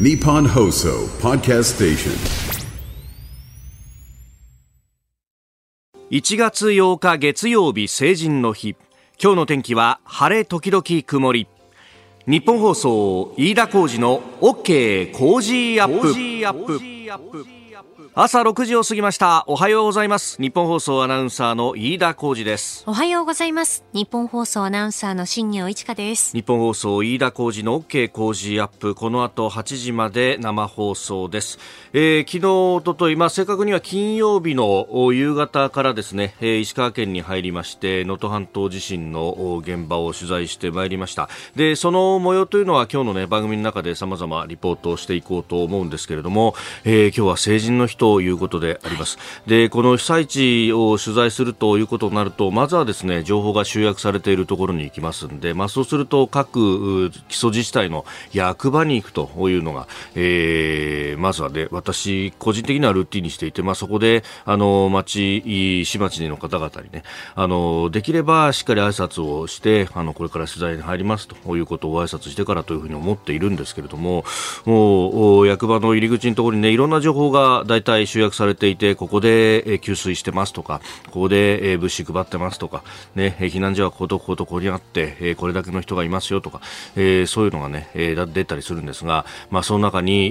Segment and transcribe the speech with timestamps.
[0.00, 2.12] Nippon Hoso Podcast Station.
[6.10, 8.74] 1月8日月曜日成人の日。
[9.22, 11.46] 今日の天気は晴れ時々曇り。
[12.26, 17.61] ニッポン放送飯田浩司の OK コージーアップ
[18.14, 19.44] 朝6時を過ぎました。
[19.46, 20.40] おはようございます。
[20.40, 22.84] ニッポン放送アナウンサーの飯田浩司です。
[22.86, 23.84] おはようございます。
[23.92, 26.32] ニッポン放送アナウンサーの新行市佳です。
[26.32, 28.94] 日本放送飯田浩二の OK 工事アップ。
[28.94, 31.58] この後8時まで生放送です、
[31.92, 41.28] えー、昨日おとといまあ正確には金曜日の夕方からですね、えー、石川県に入りまして能登半島地震の現場を取材してまいりました。
[41.56, 49.18] でその模様というのは今日のね番組の中で様々リポートをしていこうと思うんですけれども、えー、今日は成人の日ということであります。
[49.46, 67.02] で、この被災地を取材するということになると、まずはですね、情報が集約されているところに行きますんで、まあそうすると各基礎自治体の役場に行くというのが、えー、まずはね、私個人的にはルーティンにしていて、まあそこで、あの、町、市町の方々にね、
[67.34, 74.24] あの、できればしっかり挨拶をして、あの、これから取材に入りますということをご挨拶してからというふうに思っているんですけれども、
[74.64, 86.60] もう、役場の入り口のところにね、いろんな情報が大体集約されていて、ここで、え給水してますとか、ここで、え物資配ってますとか、ね、避難所はこことこことここにあって、えこれだけの人がいますよとか、
[86.96, 90.28] えそういうのがね、え出たりするんですが、まあ、その中に、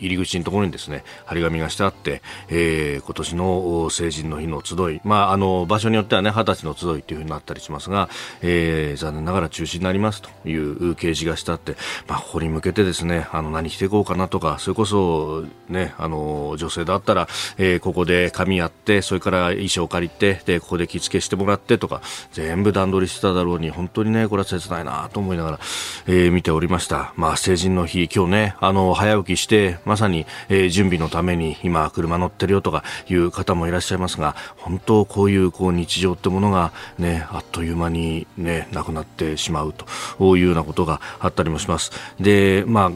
[0.00, 8.08] 入り口のところにですね、張り紙がしてあって、え今年の成人の日の集い、まあ、あの、場所によってはね、二十歳の集いっていうふうになったりしますが、
[8.40, 11.76] え、残念ながら中止になりますという掲示がしてあって、
[12.08, 16.20] まあ、ここに向けてですね、あの、何着ていこうかなとか、それこそ、ね、あの、
[16.56, 17.28] 女性だったら、
[17.58, 25.60] えー、ここで髪やって、それから衣装借りて、で、ここで着付けしてもらってとか、全部段取りしてただろうに、本当にね、これは切ないなと思いながら、
[26.06, 27.12] えー、見ておりました。
[27.16, 39.72] まあ、成人の日、今日ね、あの、早起きして、まさに、えー、準備のために今、車乗ってるよとかいう方もいらっしゃいますが、本当こういう、こう、日常ってものが、ね、あっという間にね、なくなってしまう
[40.18, 41.92] というようなことがあったりもします。
[42.18, 42.92] で、まあ、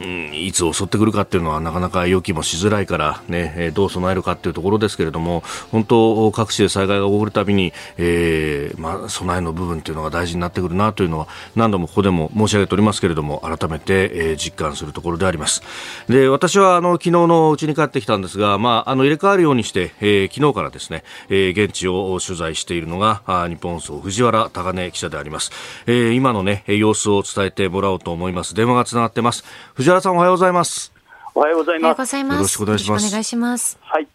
[0.00, 15.62] うん、いつ襲ってくるかっていうのはなかなか予期もしづらいからね、え、どう備えるかっていうところですけれども、本当各地で災害が起こるたびに、えー、まあ、備えの部分っていうのが大事になってくるなというのは何度もここでも申し上げておりますけれども、改めて、えー、実感するところであります。
[16.08, 25.50] で、私はあの、昨日のうちに帰ってきたんですが、まあ、あの、入れ替わるようにして、えー、昨日からですね、えー、現地を取材しているのが、日本放送藤原高根記者であります。
[25.86, 28.54] えー、今のね、様子を伝えてもらおうと思います。
[28.54, 29.44] 電話がつながってます。
[29.74, 30.92] 藤原さんおはようございます。
[31.34, 32.14] おはようございます。
[32.14, 33.08] よろしくお願いします。
[33.08, 33.78] お願いします。
[33.80, 34.06] はい。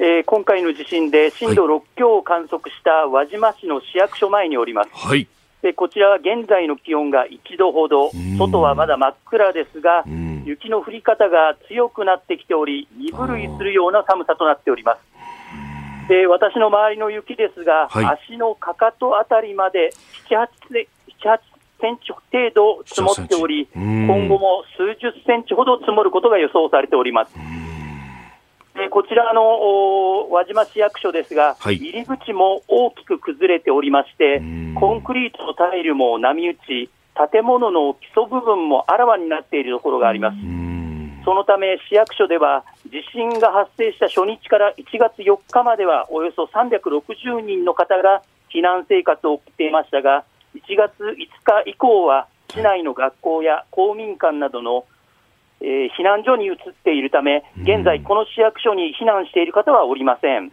[0.00, 4.90] えー、今回の地震で震度6強を観測した輪島市の市役所前におります。
[4.92, 5.28] はい。
[5.62, 10.04] でこちらは現在の気温が1度ほど、外はまだ真っ暗ですが、
[10.44, 16.08] 雪の降り方が強くなってきており、身震いするような寒さとなっております。
[16.08, 19.90] で私の周りの雪ですが、はい、足のかかとあたりまで
[20.28, 20.88] 7、8, 7
[21.26, 27.34] 8センチ程度積もっており、今後も数十センチほど積もることが予想されております。
[28.74, 34.42] でこちらの輪島市役所ですが、はい、入り口も大きく崩れておりまして、
[34.74, 36.90] コンクリートのタイルも波打ち、
[37.32, 40.36] 建物の基礎部分もあらわになっているところがあります。
[41.26, 48.22] そのため市役所では地震が発生した初日から1月4日まではおよそ360人の方が
[48.54, 50.24] 避難生活を送っていましたが
[50.56, 54.84] 1月5日以降は市内の学校や公民館などの、
[55.60, 60.50] えー、避難所に移っているため、現在、この市役所に避難している方はおりません。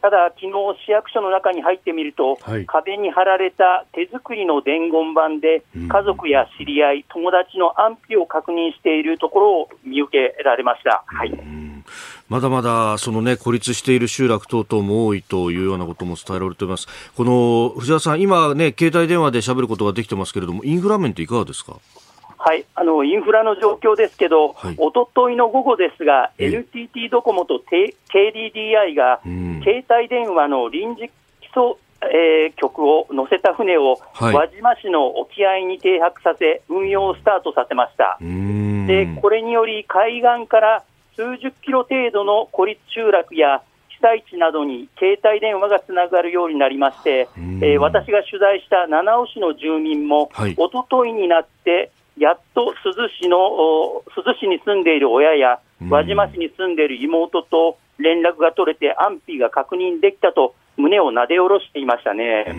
[0.00, 0.52] ただ、昨日
[0.86, 11.02] 市役所の中に入ってみると、はい、壁に貼られた手作りの伝言板で、家族や知り合い、友達の安否を確認しているところを見受けられました。
[11.06, 11.57] はい
[12.28, 16.86] まだまだその、ね、孤立している集落等々も多いというようなことも伝えられています。
[17.16, 21.76] この藤原さん、今、ね、携帯電話で喋ることができてますけれども、インフラ面っていかがですか？
[22.40, 31.10] はい、あのインフラの状況ですけど、はい、一昨日の午後ですが、NTT ドコモと KDDI が、携帯電話の臨時
[31.40, 38.18] 基礎、えー、局を乗せた船を、はい、輪島市の沖合に停泊させ、運用をスタートさせました。
[38.20, 40.84] でこれにより海岸から
[41.18, 47.28] 数十キロ程度の孤立集落や被災地などに携帯電話がつながるようになりまして、
[47.60, 53.36] えー、私が取材した七尾市の住民も、はい、一昨日になって、やっと珠洲市の
[54.14, 55.58] 珠洲市に住んでいる親や
[55.90, 62.54] 輪島市に住んでいる妹と連絡が取れて安否が確認できたと胸をなで下ろしていましたね。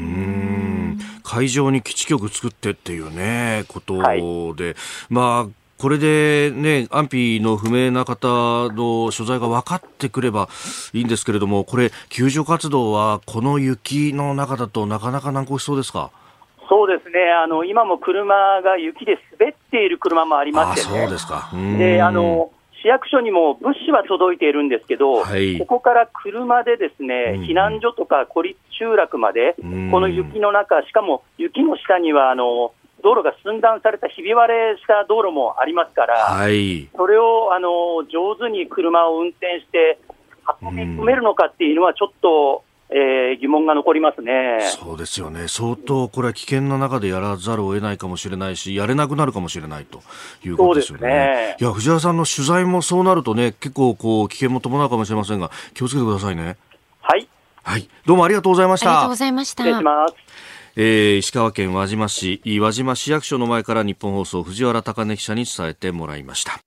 [1.24, 4.76] 会場に基地局作ってっていうね、ことで、はい、
[5.10, 8.28] まあ、これで、ね、安否の不明な方
[8.74, 10.50] の所在が分かってくれば
[10.92, 16.12] いいんですけれども、これ、救助活動はこの雪の中だとなかなか難航しそうですか？
[16.68, 21.50] そうですね、あの今も車が雪で滑っている車もありまして、ね、そうですか。
[21.78, 29.56] であの市役所にも物資は届いているんですけど、はい、ここから車でですね、避難所とか孤立集落まで、
[29.92, 32.72] この雪の中、しかも雪の下にはあの
[33.04, 37.70] 道路が寸断されたひび割れした道路もありますから、はい、それをあの
[38.12, 40.00] 上手に車を運転して
[40.62, 50.02] 運び込めるのかっていうのは、ちょっとえー、疑問が残りますねそうですよね、相当これは危険な中でやらざるを得ないかもしれないし、やれなくなるかもしれないと
[50.44, 51.08] いうことですよね。
[51.08, 56.58] ねいや藤原さんの取材もそうなるとね、結構こう危険も伴うかもしれませんが、気をつけてくださいね。
[57.02, 57.28] はい。
[57.62, 58.90] はい、どうもありがとうございました。
[58.90, 59.64] ありがとうございました。
[59.64, 60.16] 失礼します。
[60.76, 66.60] えー、石川県輪島市輪島市役所の前から日本放送藤原貴根記者に伝えてもらいました。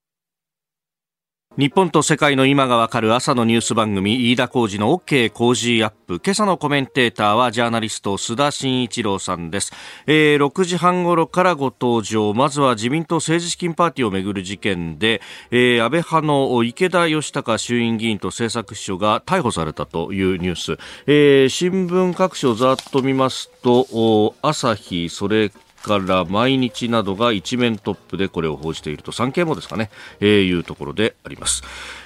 [1.58, 6.18] 日本と世界の今がわかる朝のニュース番組飯田浩二の OK 工事アップ。
[6.24, 9.70] 今朝のコメンテーターはジャーナリスト須田慎一郎さんです、
[10.06, 12.32] えー、6時半ごろからご登場。
[12.32, 15.20] まずは自民党政治資金パーティーをめぐる事件で、
[15.50, 25.52] えー、安倍派の池田義孝衆院議員と政策秘書が逮捕されたというニュース、えー、新聞各紙をざっと見ますと朝日それ
[25.82, 29.90] から毎日などが一面トップでこれを報じていると産経もですかね、
[30.20, 31.62] えー、いうところであります。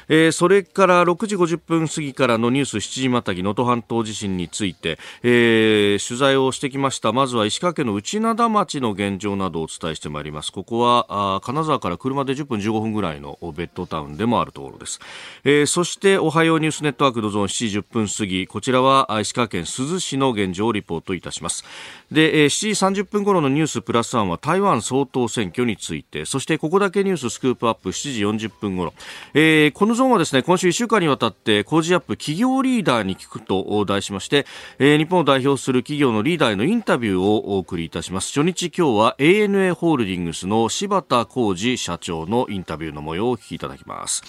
[0.08, 7.12] えー、それから6時50分過ぎからのニュース7時またぎ能登半島地震について、えー、取材をしてきました。
[7.12, 10.53] まずは石川県の内灘町の現状などをお伝えしてまいります。
[10.53, 15.00] ここはあ金沢から車で10分15分ぐらいのベッドタウンでもあるところです、
[15.44, 18.47] えー、そしておはようニュースネットワークドゾーン7時10分過ぎ。
[18.47, 21.64] こちらは石川県珠洲市の現状をリポートいたします。
[22.12, 26.25] で、えー、7時30分頃のニュースプラスワンは台湾総統選挙について。
[26.25, 28.94] そしてここだけニューススクープアップ7時40分頃、
[29.35, 34.46] えー、このゾーンはですね今週1週間にわたって工事アップ企業リーダーに聞くと題しまして、
[34.78, 44.22] えー、日本を代表する企業のリーダーへのインタビューをお送りいたします初日今日は ANA ホールディングスの柴田浩二社長のインタビューの模様をお聞きいただきます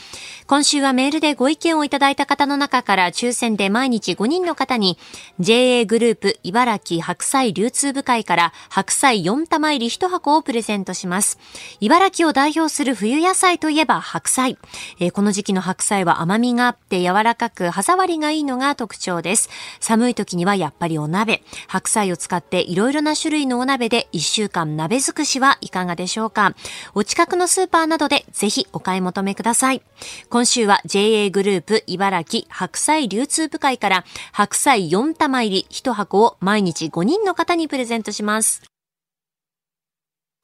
[0.47, 4.97] 今週はメールでご意見をいただいた方の中から抽選で毎日5人の方に
[5.39, 11.37] JA グループ茨城白菜流通部会から白菜4玉入り1箱をプレゼントします。
[11.79, 14.57] 茨城を代表する冬野菜といえば白菜。
[14.99, 19.49] えー、この時期の白菜は甘みがあって柔らかく歯触りがいいのが特徴です。
[19.79, 21.41] 寒い時にはやっぱりお鍋。
[21.67, 26.53] 白菜を使っていろいろな種類のお鍋で1週間鍋尽くしはいかがでしょうか。
[26.93, 29.81] お近くのスーパーなどでぜひお買い求めください。
[30.29, 38.76] 今週は JA グループ茨城白菜流通部会から白菜4玉入り1箱を毎日5人の方にプレゼントします。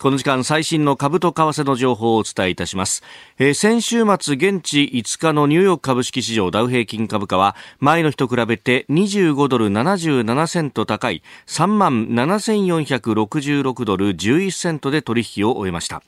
[0.04, 3.04] この時間最新の株と為替の情報をお伝えいたします、
[3.40, 16.04] えー、先週末現地5日のニューヨーク株式市場ダウ平均株価は前の日と比べて25ドル77セント高い3万7466ドル11セントで取引を終えました。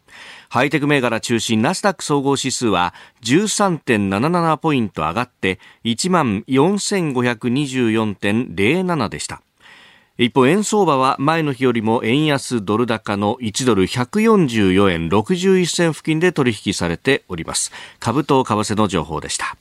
[0.49, 2.93] ハイテク銘柄中心ナスダック総合指数は
[3.23, 9.41] 13.77ポイント上がって1万4524.07でした。
[10.17, 19.57] 一方円相場は前の日よりも円安ドル高の1ドル144円61銭付近で取引されております株と為替の情報でした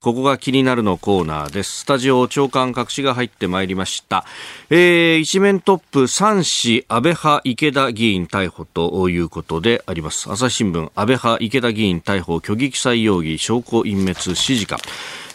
[0.00, 1.80] ここが気になるのコーナーです。
[1.80, 4.24] スタジオ長官隠しが入ってまいりました。
[4.70, 10.30] えー、一面トップ3市安倍派池田議員逮捕ということであります。
[10.30, 14.78] 朝日新聞安倍派池田議員逮捕虚偽記載容疑証拠隠滅指示か。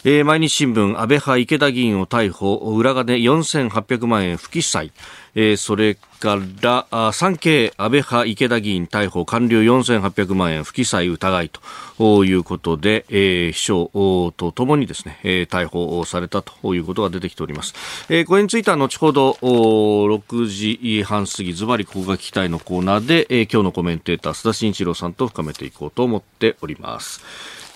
[0.06, 4.92] えー、毎日新聞安倍派池田議員を逮捕裏金4800万円不記載、
[5.34, 11.50] えー、それから産経安倍派池田議員逮捕官僚4800万円不記載疑い
[11.96, 17.72] ということで、えー、秘書とともにですね、えー、逮捕されたということが出てきております、
[18.10, 27.22] えー、これについては後ほど6時半過ぎズバリここが聞きたいのコーナーで、えー、今日のコメンテーター須田慎一郎さんと深めていこうと思っております。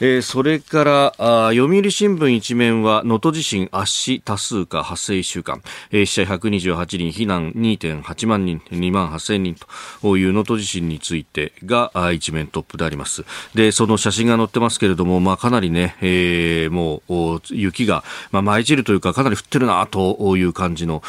[0.00, 9.56] えー、それからあ読売新聞一面は能登地震圧死多数か発生1週間、えー、死者128人避難2.8万人2万8000人
[10.00, 13.24] という能登地震についてがあ一面トップであります。
[13.56, 21.02] でその写真が載ってますけれども、まあ、かなりね、えー、もう雪が、まあ、舞い散るというかかなり降ってるなという感じの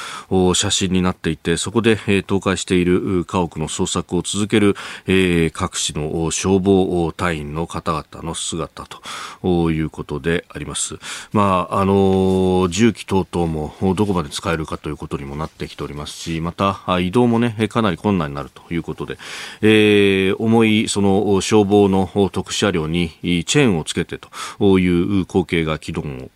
[0.55, 8.99] 写真になっていてそこで、えー、倒壊している家屋の捜索を続ける、えー、各市の消防隊員の方々の姿った
[9.41, 10.99] ということであります。
[11.31, 19.17] まあ、あの、重機等々もどこまで使えるかということにもなってきておりますし、また、移動もね、かなり困難になるということで、
[19.61, 26.29] えー、重い、その、消防の特殊車両にチェーンをつけてという光景が昨日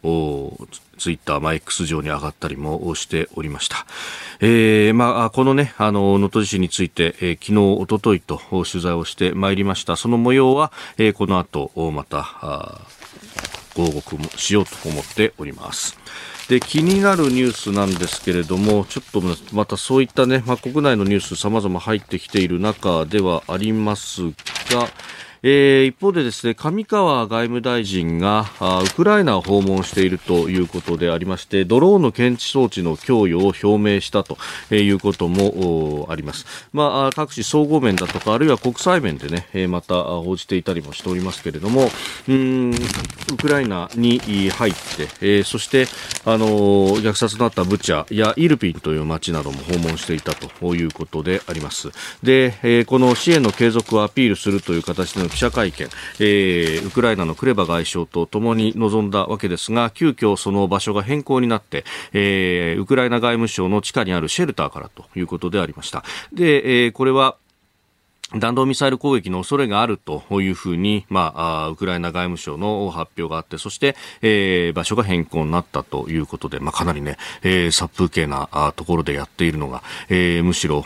[1.04, 3.86] ツイッター、まあ、X 上に上がったりもしておりました。
[4.40, 9.98] えー、まあ、このね、あの、能登地震について、えー、昨日、おとといと取材をしてまいりました。
[9.98, 12.80] その模様は、えー、この後、また、
[13.76, 15.98] ご報告もしようと思っております。
[16.48, 19.22] で気になるニュースなんですけれども、ちょっと
[19.54, 24.22] またそういったね、まあ、国内のニュース様々入ってきている中ではあります
[24.70, 24.88] が、
[25.46, 34.38] えー、一方でですね上川外務大臣がウクライナを訪問しているということでありましてドローンの検知装置の供与を表明したと
[34.74, 41.90] いうこともあります、まあ、各種総合面だとかあるいは国際面でねまた報じていたりもしておりますけれども
[42.30, 42.74] うん
[43.34, 44.20] ウクライナに
[44.50, 44.80] 入って、
[45.20, 45.88] えー、そして
[46.26, 51.90] あの虐殺のあったブチャやイルピンという町なども訪問していたということであります。
[52.22, 66.04] で、えー、この支援の継続をアピールするという形での記者会見、えー、ウクライナのクレバ外相と共に臨んだわけですが急遽その場所が変更になって、えー、ウクライナ外務省の地下にあるシェルターからということでありました。
[66.32, 67.38] で、えー、これは
[68.40, 80.86] 弾道ミサイル攻撃の恐れがあるというふうに、まあ、ウクライナ外務省の発表があって、そして、えー、場所が変更になったということで、まあ、かなりね、えー、殺風景なところでやっているのが、えー、むしろ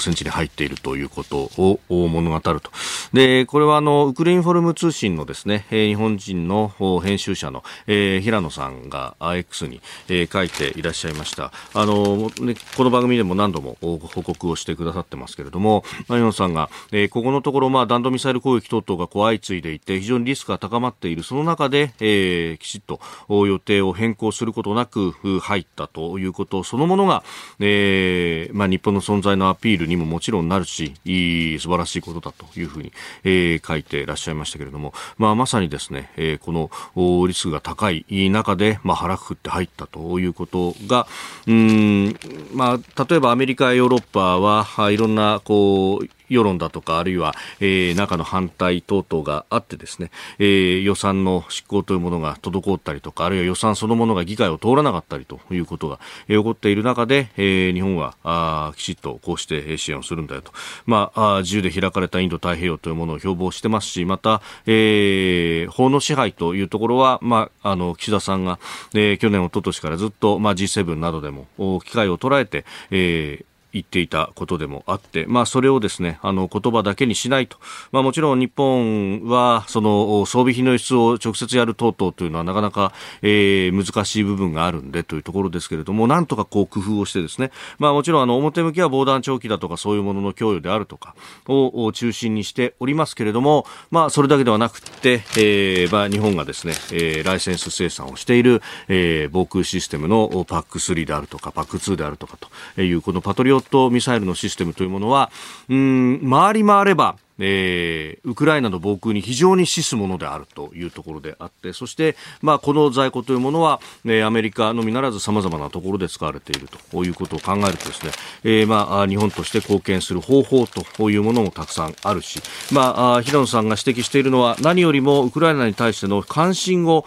[0.00, 2.70] 戦地に入っているということを物語ると。
[3.12, 6.72] で、これはあの、ウクレインフォルム通信のですね、日本人の
[7.04, 11.52] 編集者の、えー、平野さんが X に、えー、書いていらっしゃいました。
[11.74, 21.22] あの、ね、この番組でも何度も報告をしてくださってますけれども、平野さんが、えー、ここのところ、まあ、弾道ミサイル攻撃等々がこう相次いでいて非常にリスクが高まっている。
[21.22, 26.64] その中で、えー、きちっと予定を変更することなく入ったということ。
[26.64, 27.22] そのものが、
[27.60, 32.92] えーまあ、日本の存在のアピールにももちろんなるしいい素晴らしいことだというふうに、
[33.24, 41.06] えー、書いていらっしゃいましたけれども、まあ、まさにですね、えー、このリスクが高い中で、まあ、腹くくって入ったということが
[41.46, 42.16] うん、
[42.52, 60.52] まあ、例えばアメリカやヨーロッパはいろんなこう世論だとか、あるいは、えー、中の反対等々があってですね、えー、予算の執行というものが滞ったりとか、あるいは予算そのものが議会を通らなかったりということが、えー、起こっている中で、えー、日本はあきちっとこうして支援をするんだよと。
[60.86, 68.58] まあ、あ自由で開かれたインド太平洋というものを標榜してますし、また、えー、法の支配というところは、まあ、あの、岸田さんが、
[68.94, 71.46] えー、去年、一昨年からずっと、まあ、G7 などでも、
[71.80, 77.58] 機会を捉えて、えー、言っていたことでもあって、まあ、それをですね、あの、言葉だけにしないと。
[77.92, 91.14] まあ、もちろん日本は、その、装備品の輸出を直接やる等々というのはなかなか、えー、難しい部分があるんでというところですけれども、なんとかこう工夫をしてですね、まあ、もちろんあの、表向きは防弾チョーキだとかそういうものの供与であるとか
[91.46, 102.38] を中心にしておりますけれども、まあ、それだけではなくて、えー、まあ、日本がですね、えー、ライセンス生産をしている、えー、防空システムのパック3であるとか、パック2であるとか
[102.74, 105.30] という、このパトリオットミサイルのシステムというものは、
[105.68, 118.12] うん、回り回れば、えー、ウクライナの防空に非常に資すものであるというところであって、そして、まあ、この在庫というものは、えー、アメリカのみならず様々なところで使われているということを考えるとですね、
[118.44, 122.40] えー、まあ、日本として貢献する方法というものもたくさんあるし、
[122.72, 127.04] まあ、平野さんが指摘しているのは、何よりもウクライナに対しての関心を、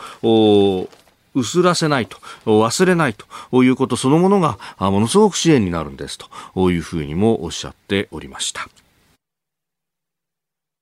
[1.33, 8.67] 薄らせないと、忘れないということそのものがものすごく支援になるんですというふうにもおっしゃっておりました。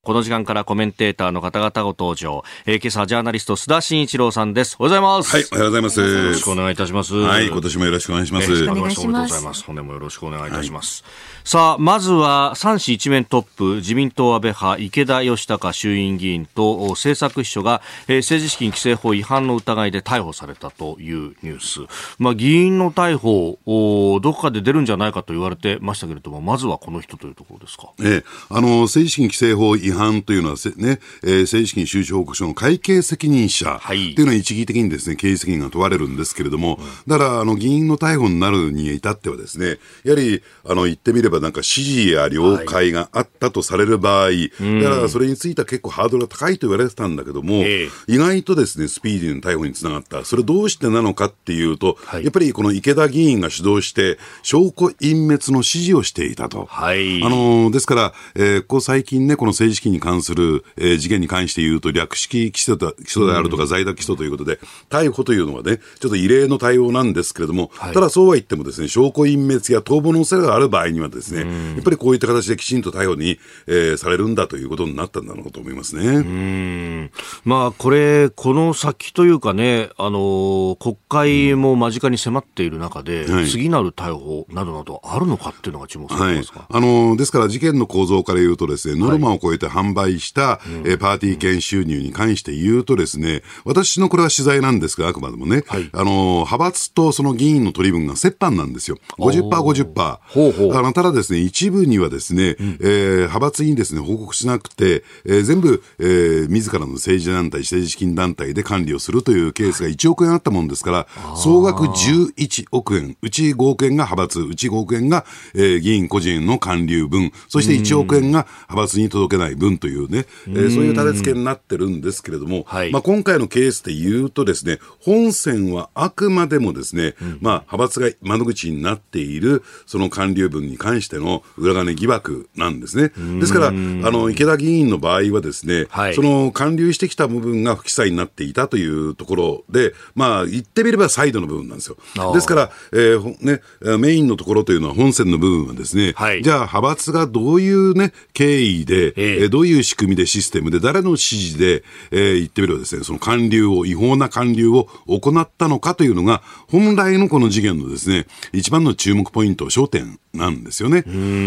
[0.09, 2.43] この時間からコメンテーターの方々ご登場。
[2.65, 4.75] えー、今朝ジャーナリスト須田慎一郎さんです。
[4.79, 5.35] おはようございます。
[5.35, 5.99] はい、おはようございます。
[6.01, 7.13] よろしくお願いいたします。
[7.13, 8.51] はい、今年もよろしくお願いします。
[8.51, 9.63] よろしくお願いします。
[9.65, 11.03] 本年もよろしくお願いいたします。
[11.03, 21.79] はいさあ、まずは3市一面トップ、自民党安倍派、池田義孝衆院議員と政策秘書が、えー、政治資金規正法違反の疑いで逮捕されたというニュース。
[22.19, 27.89] まあ、議員の逮捕お、どこかで出るんじゃないかと言われてましたけれども、まずはこの人というところですか。
[27.99, 34.15] ええ、あの、政治資金規正法違反というのはね、えー、政治資金収支報告書の会計責任者とい。
[34.15, 44.49] うのは一義的にですね、経営責任が問われるんですけれども、だから、あの、議員の逮捕になるに至ってはですね、やはり、あの、言ってみればなんか指示やや了解があったとされる場合、はい、
[44.81, 50.25] だからそれについては結構ハードルが高いと言われてたんだけども、えー、意外とですね、スピーディーな逮捕につながった。
[50.25, 56.65] それどうしてなのかっていうと、はい、やっぱりこの池田議員が主導して、証拠隠滅の指示をしていたと。
[56.65, 64.59] はい、あのですから、えー、ここ最近ね、この政治資金に関する、えー、事件に関して言うと、略式起訴だ起訴であるとか、在宅起訴ということで、
[64.89, 71.41] 逮捕というのはね、ちょっと異例の対応なんですけれども、はい、ただそうは言ってもですね、証拠隠滅や逃亡の恐れがある場合にはですね、
[71.75, 76.05] やっぱりこういった形できちんと逮捕に、えー、されるんだということになったんだろうと思いますね。
[76.05, 77.11] うん。
[77.45, 98.97] まあ、これ、この先というかね、あの国会も間近に迫っている中で、はい、次なる逮捕などなどあるのかっていうのが注目されますか、はい、あのですから事件の構造から言うとですね、ノルマを超えて販売した、はい、えパーティー券収入に関して言うとですね、私のこれは取材なんですが、あくまでもね、はい、あの派閥とその議員の取り分が折半なんですよ。
[99.17, 100.19] 50%、50%。
[100.27, 100.75] ほうほう。
[100.75, 133.11] あのただですね、一部にはですね、うん、えー、派閥にですね、報告しなくて、えー、全部、えー、自らの政治団体、政治資金団体で管理をするというケースが1億円あったもんですから、総額11億円、うち5億円が派閥、うち5億円が、えー、議員個人の還流分、そして1億円が派閥に届けない分というね、えー、そういう立て付けになってるんですけれども、はい、まあ、今回のケースで言うとですね、本線はあくまでもですね、うん、まあ、派閥が窓口になっている、その還流分に関しての裏金疑惑なんですね。
[133.39, 141.97] ですから、あの、池田議員の場合はですね、はい、その還流してきた部分が不記載になっていたというところで、まあ、言ってみればサイドの部分なんですよ。
[142.33, 143.61] ですから、えー、ね、
[143.97, 161.01] メインのところというのは本線の部分はですね、はい、じゃあ派閥がどういうね、経緯で、えー、どういう仕組みでシステムで、誰の指示で、えー、言ってみればですね、その還流を、違法な還流を行ったのかというのが、本来のこの事件のですね、一番の注目ポイント、焦点なんですよね。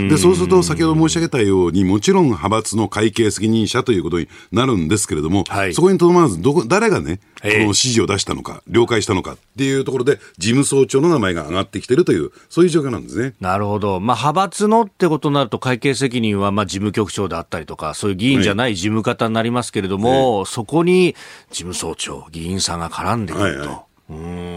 [0.08, 13.34] で、そうすると、先ほど申し上げたように、もちろん派閥の会計責任者ということになるんですけれども、はい、そこにとどまらず、どこ、誰がね、この指示を出したのか、了解したのかっていうところで、事務総長の名前が上がってきてるという、そういう状況なんですね。
[13.40, 13.98] なるほど。
[13.98, 21.16] まあ、派閥のってことになると、会計責任は、まあ、事務局長であったりとか、そういう議員じゃない事務方になりますけれども、はい、そこに
[21.50, 23.58] 事務総長、議員さんが絡んでくると。
[23.60, 24.52] はいはいうん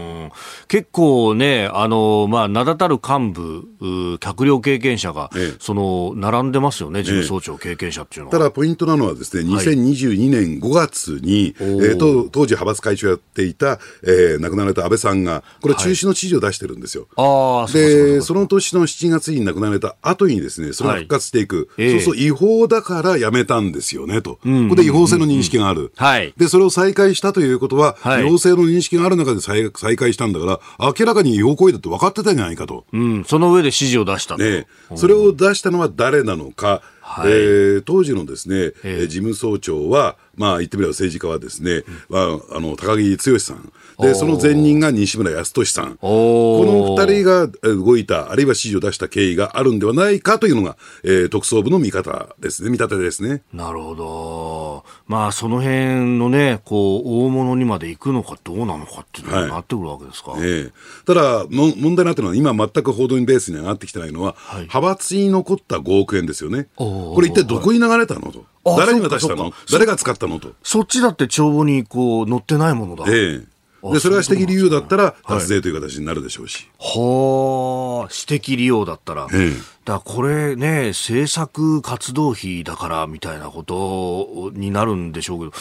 [0.68, 8.32] 結構ね、あの、まあ、名だたる幹部、閣僚経験者が、ええ、その、並んでますよね、事務総長経験者っていうのは。
[8.32, 17.06] ただ、ポイントなのはですね、2022年5月に、はい、えー、当当時派閥会長やっていた、えー、亡くなられた安倍さんが、これ中止の指示を出してるんですよ。
[17.14, 21.68] はい、で、その年の7月に亡くなられた後にですね、それが復活していく。
[21.76, 24.36] はい、そうそう違法だからやめたんですよね、と。
[24.36, 24.40] こ
[24.70, 25.92] こで違法性の認識がある。
[25.96, 26.34] はい。
[26.36, 30.60] で、それを再開したということは、違法性の認識がある中で再再開したんだから、
[30.98, 32.84] 明らかに違法行為だって分かってたんじゃないかと。
[32.92, 42.18] うん、その上で指示を出したね、それを出したのは誰なのか、はい、えー、当時のですね、えー、事務総長は、まあ言ってみれば政治家はですね、ま
[42.52, 43.72] あ、あの、高木剛さん。
[43.98, 45.96] で、その前任が西村康稔さん。
[45.96, 53.42] この二人が動いた、あるいは指示を出した経緯があるんではないかというのが、えー、特捜部の見方ですね、見立てですね。
[53.54, 54.84] なるほど。
[55.06, 60.32] まあ、その辺のね、こう、大物にまで行くのかどうなのかっていうのになってくるわけですか。
[60.32, 60.72] はい、えー、
[61.06, 66.66] ただも、問題になってるのは、今全く報道にベースに上がってきてないのは、はい、派閥に残った5億円ですよね。
[67.14, 68.44] これ一体どこに流れたのと。
[68.76, 69.52] 誰に渡したの？
[69.70, 70.52] 誰が使ったのと。
[70.62, 73.04] そっちだって帳簿にこう載ってないものだ。
[73.08, 73.56] ええ
[73.92, 76.68] で、それが私的理由だったら、脱税という形になるでしょうし。
[76.80, 79.28] はあ、私的利用だったら。
[79.32, 79.52] ええ、
[79.84, 85.52] だこれね、政策活動費だからみたいなことになるんでしょうけど、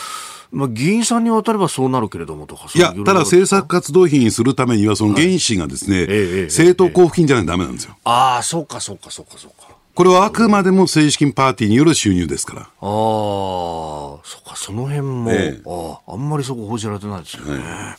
[0.51, 7.95] まあ、議員さんに渡ればそうなるけれどもとか、いや、ただ政策活動費にするためには、その原資がですね、はい、政党交付金じゃないとだめなんですよ。
[8.05, 9.64] ああ、そうか、そうか、そうか、そうか。
[9.95, 12.61] これはあくまでも政治資金パーティーによる収入ですから。
[12.63, 17.95] ああ、そっか、その辺も、ええ、ああんまりそこ報じられてないですよね。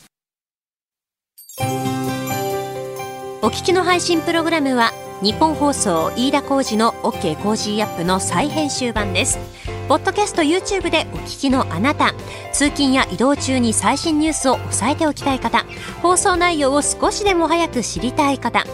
[3.41, 4.91] お聞きの配信プログラムは
[5.23, 9.39] ニッポン放送飯田浩司の OK コージーアップの再編集版です。
[9.87, 12.13] ポッドキャスト YouTube でお聞きのあなた、
[12.53, 15.65] 通勤や移動中に最新ニュースを押さえておきたい方、
[16.03, 18.65] 放送内容を少しでも早く知りたい方、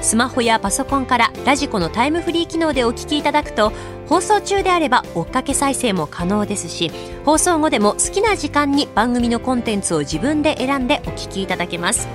[0.00, 3.72] スマホやパソコンからラジコのタイムフリー機能でお聞きいただくと
[4.08, 6.90] 放送中であれば追っかけ再生も可能ですし
[7.24, 12.08] 放送後でも好きな時間に番組のコンテンツを自分で選んでお聞きいただけます。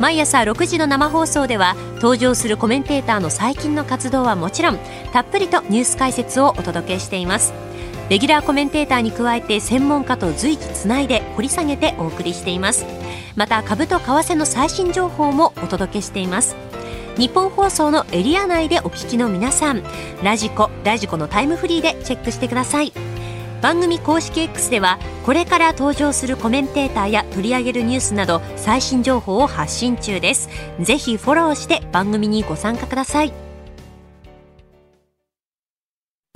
[0.00, 4.78] 毎朝6時の生放送では登場するコメンテーターの最近の活動はもちろん
[5.12, 7.52] たっぷりとニュース解説をお届けしています。
[8.08, 12.84] レギュラーコメンテーターに加えて専門家と随時つないで掘り下げてお送りしています。
[13.36, 16.56] また株と為替の最新情報もお届けしています。
[17.18, 19.82] 日本放送のエリア内でお聞きの皆さん
[20.22, 22.92] ラジコラジコのタイムフリーでチェックしてください。
[23.60, 30.48] 番組公式 X ではこれから登場するコメンテーターや取り上げるニュースなど最新情報を発信中です。
[30.80, 33.51] ぜひフォローして番組にご参加ください。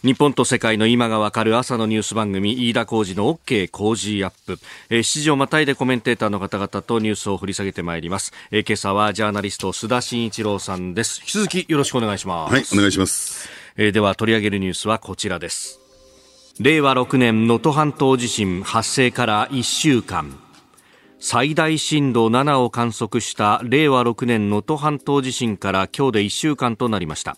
[0.05, 4.59] 日本と世界の今がわかる朝のニュース番組飯田浩二の OK 工事アップ、
[4.91, 11.21] えー、7時をまたいでコメンテーターの方々とニュースを掘り下げてまいります、えー、今朝はジャーナリスト須田慎一郎さんです。
[11.23, 12.53] 引き続きよろしくお願いします。
[12.53, 15.81] はいお願いします、えー、では取り上げるニュースはこちらです。
[16.61, 20.39] 令和6年能登半島地震発生から1週間
[21.29, 27.37] 最大震度7を観測した令和6年能登半島地震から今日で1週間となりました。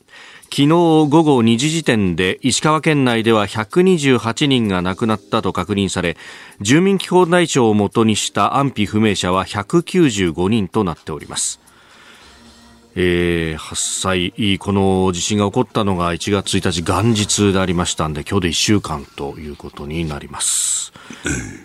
[0.51, 6.19] 昨日午後2時時点で石川県内では128人が亡くなったと確認され
[6.61, 11.59] 住民基本台帳をもとにした安否不明者は195人となっております。
[13.01, 20.93] えー、発災、この地震が起こったのが1月1日元日でありましたんで、今日で1週間ということになります。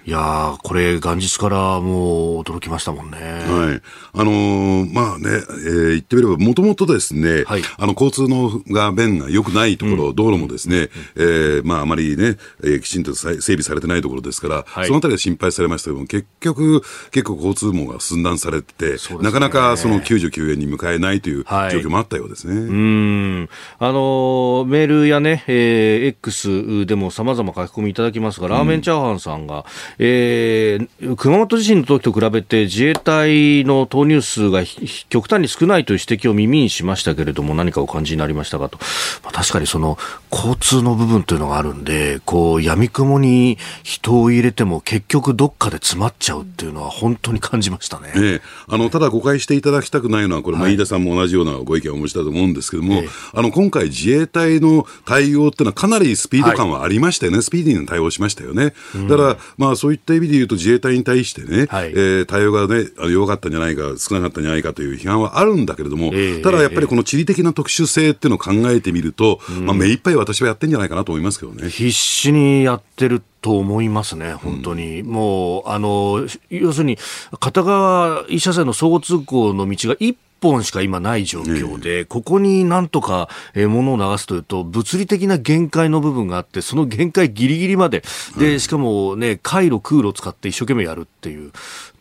[0.06, 3.17] いやこれ元日からもう驚きましたもんね。
[3.17, 3.82] はい。
[4.13, 22.54] あのー、まあね、えー、言ってみれば、もともとですね、はい、あの、交通のが便が良くないところ、うん、道路もですね、うん、えー、まああまりね、えー、きちんと整備されてないところですから、はい、そのあたりは心配されましたけども、結局、結構交通網が寸断されてて、ね、なかなかその99円に向かえないという状況もあったようですね。
[22.54, 29.66] はい、うんあのメールやね、えー、X でもさまざま書き込みいただきますが、ラーメンチャーハンさんが、
[29.98, 34.64] えー、熊本地震の時と比べて自衛隊の投入数が
[35.10, 38.78] 極端に少ないという指摘を耳にしましたけれども、何かお感じになりましたかと。
[39.24, 39.98] まあ、確かにその
[40.34, 48.12] 交通の部分というのがあるんで、こう、闇雲に人を入れても結局どっかで詰まっちゃうっていうのは本当に感じましたね。
[48.15, 57.38] ええ、あの、ただ誤解していただきたくないのは、これ、飯田さんも同じようなご意見をお持ちだと思うんですけども、え、あの、今回自衛隊の対応っていうのはかなりスピード感はありましたよね。
[57.38, 58.74] はい、スピーディーな対応しましたよね。
[59.08, 71.70] だから、まあ、そういった意味で言うと自衛隊に対してね、はい、えー、対応がね、弱かったんじゃないか、少なかったんじゃないかという批判はあるんだけれども、ただやっぱりこの地理的な特殊性っていうのを考えてみると、まあ、目いっぱい私はやってんじゃないかなと思いますけどね。
[71.70, 75.02] 必死にやってると思いますね、本当に。
[75.02, 76.98] うん、もう、あの、要するに、
[77.40, 88.03] 片側一車線の相互通行の道が一本しか今ない状況で、えここになんとか、えー、物を流すというと、物理的な限界の部分があって、その限界ぎりぎりまで、
[88.38, 91.51] で、しかもね、回路、空路を使って一生懸命やるっていう、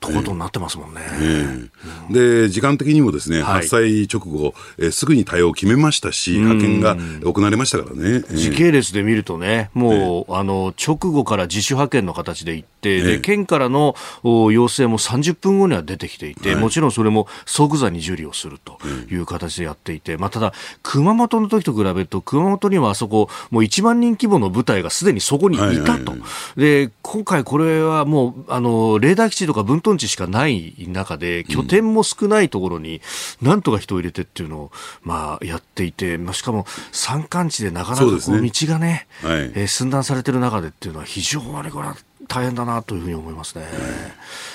[0.02, 1.00] とことになってますもんね。
[1.00, 8.24] えー、で、時間的にもですね、発災直後、えー、すぐに対応を決めましたし、派遣が行われましたからね。
[8.33, 18.79] 時系列で見るとね、もう、あの、直後から自主派遣の形で行って、で、県からの要請も30分後には出てきていて、もちろんそれも即座に受理をすると
[19.11, 26.14] いう形でやっていて、まあ、ただ、熊本の時と比べると、熊本にはあそこ、もう1万人規模の部隊がすでにそこにいたと。
[26.57, 33.01] で、今回これはもう、あの、レーダー基地とか分屯地しかない中で、拠点も少ないところに、
[33.40, 41.97] なんとか人を入れてっていうのを、まあ、やっていて、まあ、しかも山間地でなかなかこう道がね、ねはい、えー、寸断されてる中でっていうのは非常にこれは
[42.29, 43.64] 大変だなというふうに思いますね。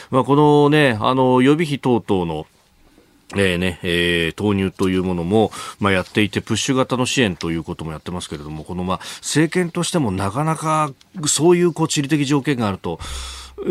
[0.09, 2.47] まあ、このね、あの、予備費等々の
[3.35, 10.93] えーねえー、投入というものも、まあ、やっていて、プッシュ型の支援ということもやってますけれども、この、まあ、政権としてもなかなか
[11.25, 12.99] そういうこう地理的条件があると、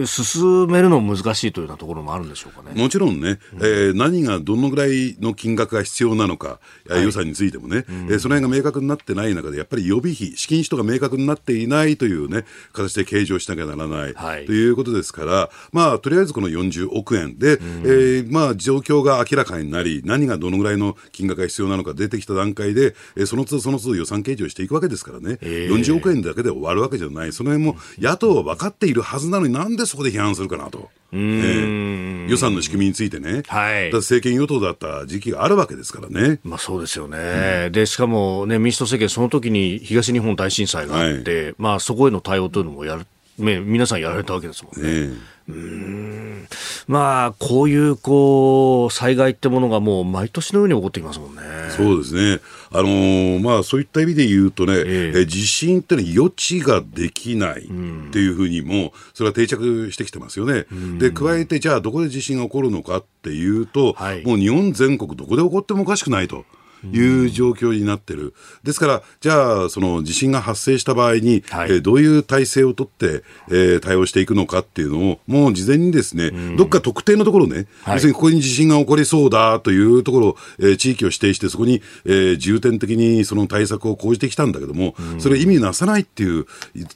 [0.05, 2.81] 進めるの難しいというようなところもあるんでしょうかね。
[2.81, 30.91] もちろんね、うん、えー、何がどのぐらいの金額が必要なのか、はい、予算についてもね、うん、えー、その辺が明確になってない中で、やっぱり予備費、資金使途が明確になっていないというね、形で計上しなきゃならない、はい、ということですから、まあ、とりあえずこの40億円で、うん、えー、まあ、状況が明らかになり、何がどのぐらいの金額が必要なのか出てきた段階で、えー、その都度その都度予算計上していくわけですからね、えー、40億円だけで終わるわけじゃない、その辺も野党は分かっているはずなのになんでそこで批判するかなと。
[31.13, 36.41] えー、予算の仕組みについてね、はい、政権与党だった時期があるわけですからね。
[36.43, 43.07] まあ、そうですよね、うん、でしかも、ね、民主党政権、その時に東日本大震災があって、はい、まあ、そこへの対応というのもやる、
[43.39, 44.89] ね、皆さんやられたわけですもんね。
[44.89, 46.49] えーうん
[46.89, 51.43] まあ、こういうこう災害ってものがもう毎年のように起こってきますもんね。
[51.71, 52.41] そうですね。
[52.71, 57.65] あのー、まあ、そういった意味で言うとね、ええ地震ってのは予知ができないっ
[58.13, 60.67] ていうふうにも、それは定着してきてますよね。
[60.99, 66.45] で、加えて、じゃあ、どこで地震が起こるのかっていうと、はい、もう日本全国どこで起こってもおかしくないと。
[66.93, 68.35] いう状況になってる。
[68.63, 86.47] ですから、じゃあ、その地震が発生した場合に、はい、えー、どういう体制をとって、えー、対応していくのかっていうのを、もう事前にですね、どっか特定のところね、はい、要するにここに地震が起こりそうだというところ、えー、地域を指定して、そこに、えー、重点的にその対策を講じてきたんだけども、それ意味なさないっていう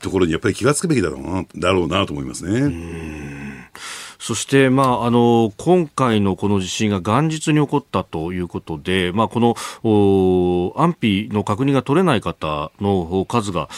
[0.00, 3.70] ところにやっぱり気がつくべきだろうなだろうなと思いますね。
[4.20, 9.54] そして、まあ、あの今回のこの地震が元日に起こったということで、まあ、この
[10.76, 13.68] 安否の確認が取れない方の数が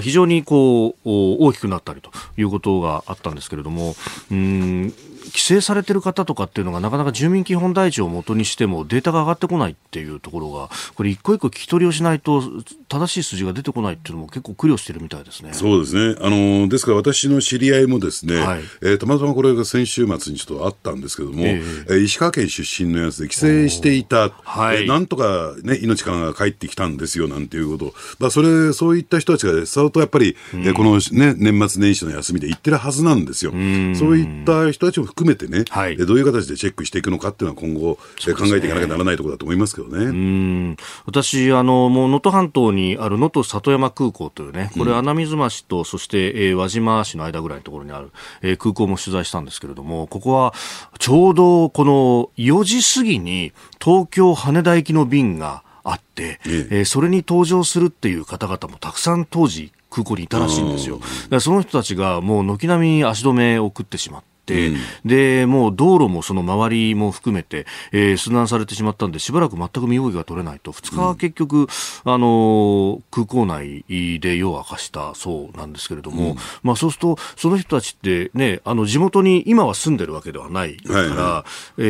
[0.00, 3.94] 非常にこう大きくなったりということがあったんですけれども、
[4.30, 4.92] うん
[5.32, 12.42] 規制されてる方とかっていうのがなかなか住民基本台帳をもとにしてもデータが上がってこないっていうところがこれ一個一個聞き取りをしないと
[12.88, 15.54] 正しい数字が出てこないっていうのも結構苦慮してるみたいですね。
[15.54, 16.16] そうですね。
[16.20, 33.52] あのですから私の知り合いもですね、はい、えー、たまたまこれが先週末にちょっとあったんですけども、えー、石川県出身のやつで帰省していた、はい、えー、なんとかね命から帰ってきたんですよなんていうこと、まあそれそういった人たちが相当やっぱり、うん、このね年末年始の休みで行ってるはずなんですよ。
[33.52, 40.04] そういった人たちも含めてね、はい、どういう形でチェックしていくのかっていうのは今後、ね、考えていかなきゃならないところだと思いますけどね。
[40.04, 40.76] うん。
[41.06, 48.10] 私あのもう能登半島にある能登里山空港というね、これ穴水町とそして、えー、輪島市の間ぐらいのところにある、
[48.42, 50.54] えー、空港も取材したんですけれども、ここは
[50.98, 56.80] ちょうどこの4時過ぎに東京羽田行きの便があって、ええ。
[56.82, 61.00] ー、それに搭乗するっていう方々もたくさん当時空港にいたらしいんですよ。
[61.40, 71.66] その人たちがもう軒並み足止めを食ってしまって、うん、で、もう道路もその周りも含めて、えー、寸断されてしまったんで、しばらく全く身動きが取れないと、2日は結局、うん、
[72.04, 81.82] あの空港内で夜を明かしたそうなんですけれども、うん、まあそうすると、その人たちってね、あの地元に今は住んでるわけではないから、はいはい、え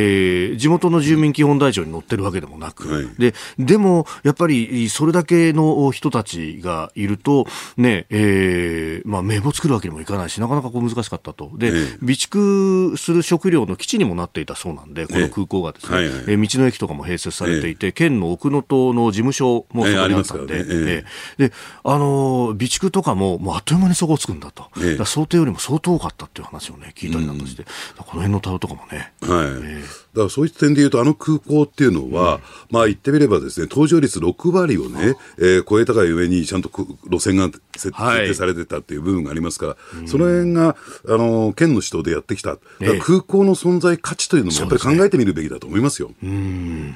[0.53, 11.51] ー、地元の住民基本台帳に載ってるわけでもなく、はい、で、でも、やっぱりそれだけの人たちがいると、ね、えー、まあ名簿作るわけにもいかないし、なかなかこう難しかったと。
[11.55, 12.42] で、備蓄
[12.97, 21.05] する食料の基地にもなっていたそうなんで、この空港がですね、えーはいはい、道の駅とかも併設されていて、えー、県の奥能登の事務所もそこにあったんで、えー、ね。
[21.37, 21.51] で
[21.83, 24.65] あの備蓄とかももうあっという間に底をつくんだと、
[24.97, 29.13] だ想定よりも相当多かったっていう話をね聞いたりなんかして、この辺の対応とかもね。
[29.21, 30.03] はい。
[30.13, 36.69] だからそういった点でいうと、あの空港っていうのは、うん、まあ言ってみればですね、搭乗率6割をね、えー、超えたがゆえに、ちゃんと
[37.09, 40.75] 路線が設定されてたっていう部分がありますから、はい、その辺が、
[41.07, 42.57] あの、県の指導でやってきた。
[43.01, 46.11] 空港の存在価値というのもやっぱり考えてみるべきだと思いますよ。
[46.19, 46.95] すね、うん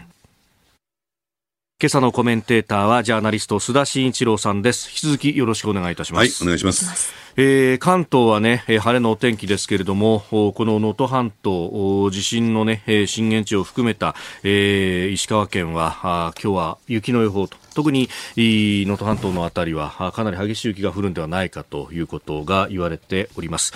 [1.80, 4.90] 今朝のコメンテーターはジャーナリスト須田慎一郎さんです。
[4.90, 6.44] 引き続きよろしくお願いいたします。
[6.44, 7.14] はい、お願いします。
[7.36, 23.72] えー、関東はね、晴れのお天気ですけれども、この能登半島、地震のね、震源地を含めた、えー、石川県は、今日は雪の予報と特に能登半島の辺りはかなり激しい雪が降るんではないかということが言われております。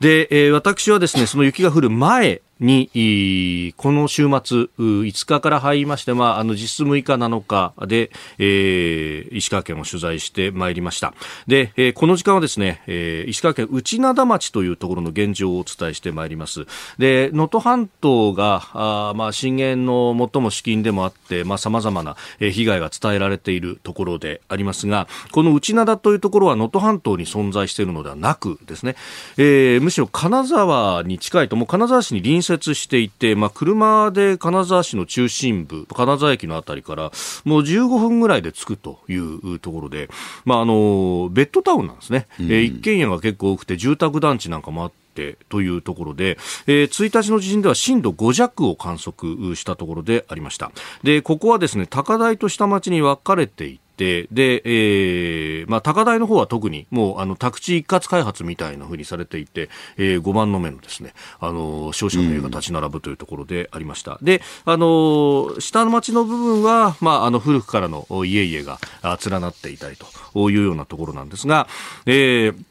[0.00, 11.14] で、えー、私はですね、その雪が降る前に、この週末、5日から入りまして、まあ、あの、実質6日7日で、えー、石川県を取材してまいりました。
[11.46, 16.66] で、えー、この時間はですね、えー、石川県内灘町というところの現状をお伝えしてまいります。
[16.98, 28.96] で、能登半島が、あまあ、震源の最も至近でもあって、まあ、様々な被害が伝えられているところでありますが、この内灘というところは能登半島に存在しているのではなくですね、
[29.38, 37.10] えー、むしろ金沢に近いと、もう金沢市に隣接接していて、まあ、車で金沢市の中心部、金沢駅のあたりから、
[37.44, 40.08] もう15分ぐらいで着くというところで、
[40.44, 42.26] まあ、あの、ベッドタウンなんですね。
[42.38, 50.70] うん、え一軒家が結構多くて、住宅団地なんかもあって、というところで、えー、1日の地震では震度5弱を観測したところでありました。
[51.02, 64.18] で、ここはですね、高台と下町に分かれていて、で、えー、まあ、高台の方は特に、もう、あの、宅地一括開発みたいな風にされていて、えー、5番の目のですね、あの、商社の家が立ち並ぶというところでありました。
[64.20, 71.68] うん、で、あの、下の町の部分は、まあ、あの、古くからの家々が連なっていたりというようなところなんですが、
[72.06, 72.64] えー、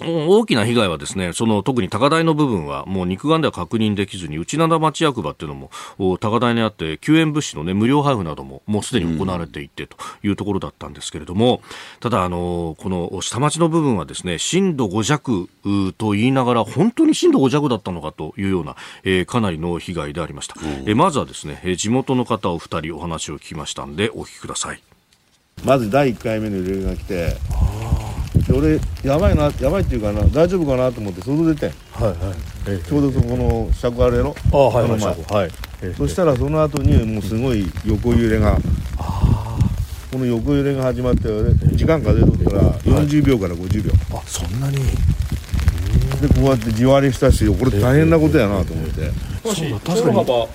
[0.00, 5.70] 大きな被害はですね、その特に高台の部分はもう肉眼では確認できずに、内灘町役場っていうのも
[6.18, 11.62] 高台にあって、救援物資のね、無料配布などももうすでに行われていてというところだったんですけれども、
[12.00, 15.48] ただ、あの、この下町の部分はですね、震度5弱
[15.96, 20.56] と言いながら、本当に震度5弱だったのかというような、えー、かなりの被害でありました。
[20.86, 24.82] えまずはですね、地元の方お二人お話を聞きましたんで、お聞きください。
[25.62, 27.36] まず第1回目の揺れが来て、
[28.52, 38.58] 俺やばいなやばいっていうかな大丈夫かなと思って外出てはいはい、ちょうどそこの尺あるやろあはいはい、はい、そしたらその後にもうすごい横揺れが
[40.10, 41.22] この横揺れが始まって
[41.74, 44.78] 時間数えとったら40秒から50秒、あそんなに。
[46.20, 49.10] でこうやって地割れしたしこれ大変なことやなと思って、
[49.52, 50.48] しかし道路幅道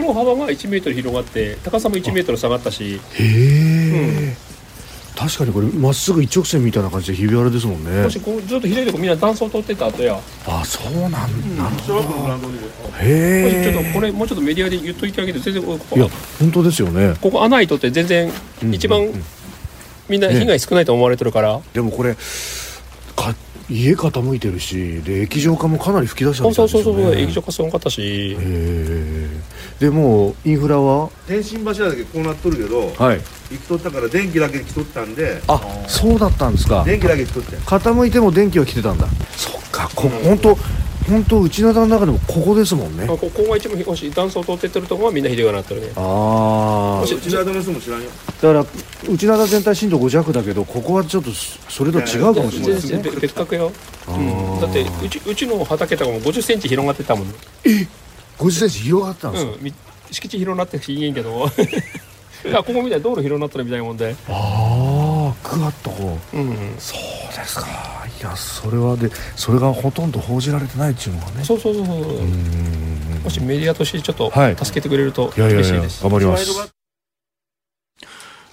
[0.00, 4.49] 路幅が1メートル広がって高さも1メートル下がったし、へえ、うん
[5.20, 8.04] 確かにこれまっすぐ一直線みたいな感じでひび割れですもんね。
[8.04, 10.18] もしこうずっと左でこうみんな断層取ってた後や。
[10.46, 13.70] あそうなんだ、なるほどへえ。
[13.70, 15.96] ちょっとこれもうちょっとメディアで言っといてあげて全然ここ。
[15.96, 17.16] いや本当ですよね。
[17.20, 18.32] ここ穴開いとって全然
[18.72, 19.12] 一番
[20.08, 22.14] みんな被害少ないと思われてるから、ね、でもこれ
[23.14, 23.34] か
[23.68, 28.36] 家傾いてるしで液状化もかなり吹き出したみたいですよ、ね、そうそうそう液状化すごかったし
[29.80, 31.10] でもインフラは？
[31.26, 35.40] 電信柱だけこうなっとるけど、はい、行きとったから電気だけ来とったんで。
[35.48, 36.84] あそうだったんですか。
[36.84, 37.56] 電気だけ来とって。
[37.56, 39.06] 傾いても電気は来てたんだ。
[39.36, 40.58] そっかこ、うん、本当
[41.08, 43.06] 本当内灘の中でもここですもんね。
[43.06, 45.92] ここが一番もし断層通ってってるところはみんな秀がなってるね。
[45.96, 48.10] ああ内灘の人も知らんよ。
[48.42, 48.66] だから
[49.08, 53.02] 内灘全体震度5弱だけどここはちょっとそれと違うかもしれないですね。
[53.18, 53.72] 別格よ、
[54.08, 57.28] うん、だってうちうちの畑とかも5 0ンチ広がってたもん
[57.64, 57.99] え五
[58.40, 59.74] 5 0ンチ広がったんですか、うん、
[60.10, 61.46] 敷地広なってしいいんけど
[62.44, 64.16] いやここみたい道路広なったらみたいなもんで。
[64.28, 67.66] ああグワッとこう、うん、そうですか。
[68.18, 71.44] いやそれはでそれがほとんど報じられてないっていうのがね。
[71.44, 71.96] そうそうそうそう
[73.22, 74.32] もしメディアとしてちょっと
[74.64, 76.74] 助けてくれると嬉しいです、はい、頑張ります。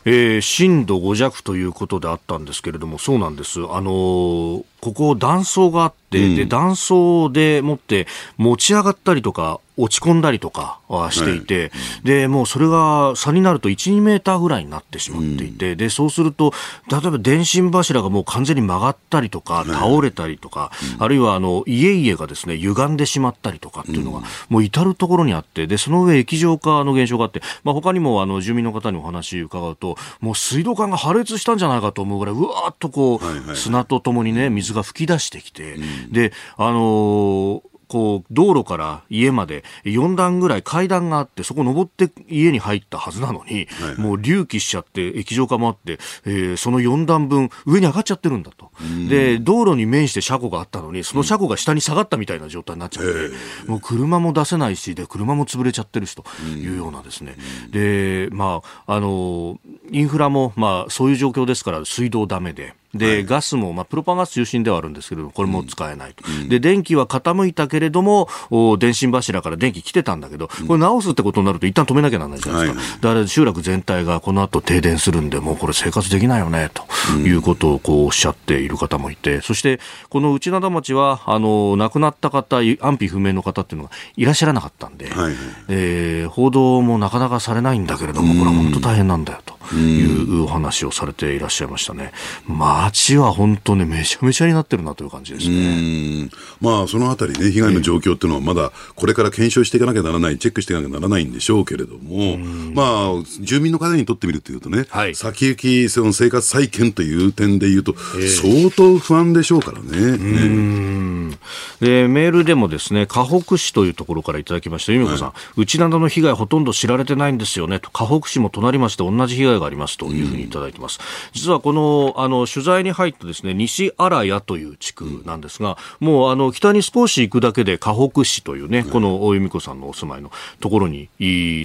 [0.10, 3.60] えー、震度5弱ということであったんですけれども、そうなんです。
[3.60, 11.72] あのー、ここ断層があって、うん、で、断層でもって持ち上がったりとか、落ち込んだりとかはしていて、はい、
[12.04, 16.52] で、もうそれが差になると1、2メーターぐらいになってしまっていて、うん、で、そうすると、
[16.90, 35.78] 例えば電信柱がもう完全に曲がったりとか、倒れたりとか、うん、あるいはあの、家々がですね、歪んでしまったりとかっていうのが、もう至るところにあって、で、その上液状化の現象があって、まあ、他にもあの、住民の方にお話伺うと、もう水道管が破裂したんじゃないかと思うぐらい、うわーっとこう、砂とともにね、水が噴き出してきて、
[36.10, 48.72] で、あのーこう、道路から家まで4段ぐらい階段があって、そこ登って家に入ったはずなのに、はいはい、もう隆起しちゃって、液状化もあって、えー、その4段分上に上がっちゃってるんだと。
[49.10, 56.26] で、道路に面して車庫があったのに、その車庫が下に下がったみたいな状態になっちゃって、うん、もう車も出せないし、で、車も潰れちゃってるしと
[56.58, 57.36] いうようなですね。
[57.70, 59.60] で、まあ、あの、
[59.92, 76.86] インフラも、まあ、そういう状況ですから、水道ダメで、で、はい、ガスも、まあ、プロパンガス中心ではあるんですけどこれも使えないと、うん、で電気は傾いたけれどもお電信柱から電気来てたんだけどこれ直すってことになると一旦止めなきゃならないじゃないですか、はい、だから集落全体がこの後停電するんでもうこれ生活できないよねと
[77.18, 85.34] いうことをこうおっしゃっている方もいてそしてこの内灘町はあの亡くなった方安否不明の方っていうのがいらっしゃらなかったんで、はい、
[85.70, 92.12] えー、報道もなかなかされないんだけれどもこれは本当大変なんだよというお話をされていらっしゃいましたね。
[92.48, 96.30] 街は本当ね、めちゃめちゃになってるなという感じですね。
[96.62, 102.38] まあ、そのあたりね、被害の状況っていうのはまだこれから検証していかなきゃならない、チェックしていかなきゃならないんでしょうけれども、
[102.74, 107.96] まあ、住民の方にとってみるというとね、はい、先行き、その生活再建という点でいうと、
[108.42, 110.18] 相当不安でしょうからね。
[110.18, 111.38] ね。
[111.80, 117.80] でメールでもですね、河北市というところからいただきました、由美子さん、はい、内灘の被害ほとんど知られてないんですよね。
[117.80, 121.00] と、河北市も隣町で同じ被害がありますというふうにいただいてます。
[121.34, 131.10] 実はこの、あの、取材に入ったですね、西新谷という地区なんですが、もうあの、北に少し行くだけで河北市というね、この大由美子さんのお住まいのところに、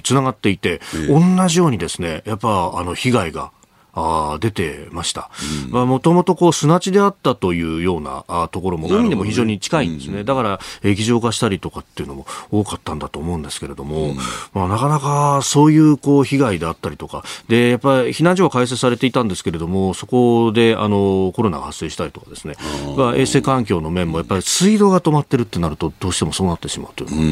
[0.03, 3.51] つながっていて、同じようにですね、やっぱ、あの、被害が
[3.95, 5.29] あ出てました。
[5.69, 10.23] もともとこう砂地であったというようなあところも海でも非常に近いんですね。
[10.23, 14.17] だから液状化したりとかっていうのも多かったんだと思うんですけれども、うん、
[14.53, 22.55] まあ、なかなかそういうこう被害であったりとか、で、やっぱり避難所は開設されていたんですけれども、そこであのコロナが発生したりとかですね、
[22.97, 27.29] まあ、衛生環境の面もやっぱり水道が止まってるってなるとどうしてもそうなってしまうというのは、うん、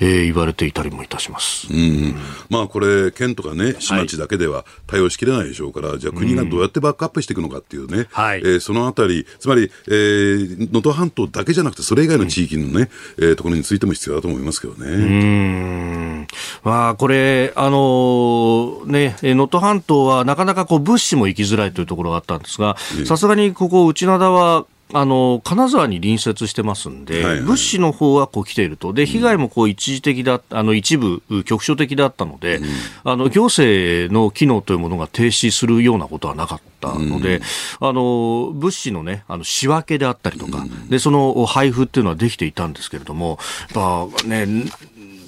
[0.00, 1.68] えー、言われていたりもいたします。
[1.72, 2.16] うん、
[2.48, 14.90] まあこれ県とかね市町だけでは対応しきれないでしょうから、はいじゃあ国がどうやってバックアップしていくのかっていうね、はい、えー、そのあたり、つまり、えー、能登半島だけじゃなくて、それ以外の地域のね、うん、えー、ところについても必要だと思いますけどね。
[14.90, 16.26] うん。
[16.64, 32.64] まあ、これ、あのね、能登半島はなかなかこう物資も行きづらいというところがあったんですが、さすがにここ、内灘はあの金沢に隣接してますんで、はいはい、物資の方はこう来ていると、で被害もこう一時的だ、あの一部、局所的だったので、うん、
[33.04, 37.38] あの行政の機能というものが停止するようなことはなかったので、
[37.80, 43.38] うん、あの物資の,、ね、あの仕分けであったりとか、うん、でその配布っていうのはできていたんですけれども、
[43.74, 44.46] やっぱね、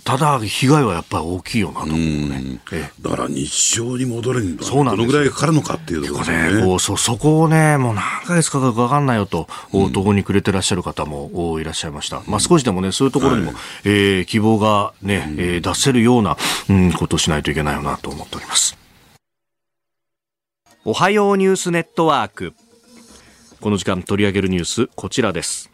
[0.05, 2.61] ただ、被害はやっぱり大きいよなと思うね。
[3.01, 6.61] だから日常に戻るにはどのぐらいかかるのかっていうところね。
[6.61, 12.23] ねこうそそこをね、もう何ヶ月かかるか分かんないよと、うん、途方に暮れてらっしゃる方もいらっしゃいました。
[12.27, 16.37] まあ、少しでもね、そういうところにも、はい、えー、希望がね、うん、えー、出せるような、
[16.69, 18.77] うん、ことをしないといけないよなと思っております。
[20.85, 22.55] おはようニュースネットワーク
[23.61, 25.72] この時間取り上げるニュースこちらです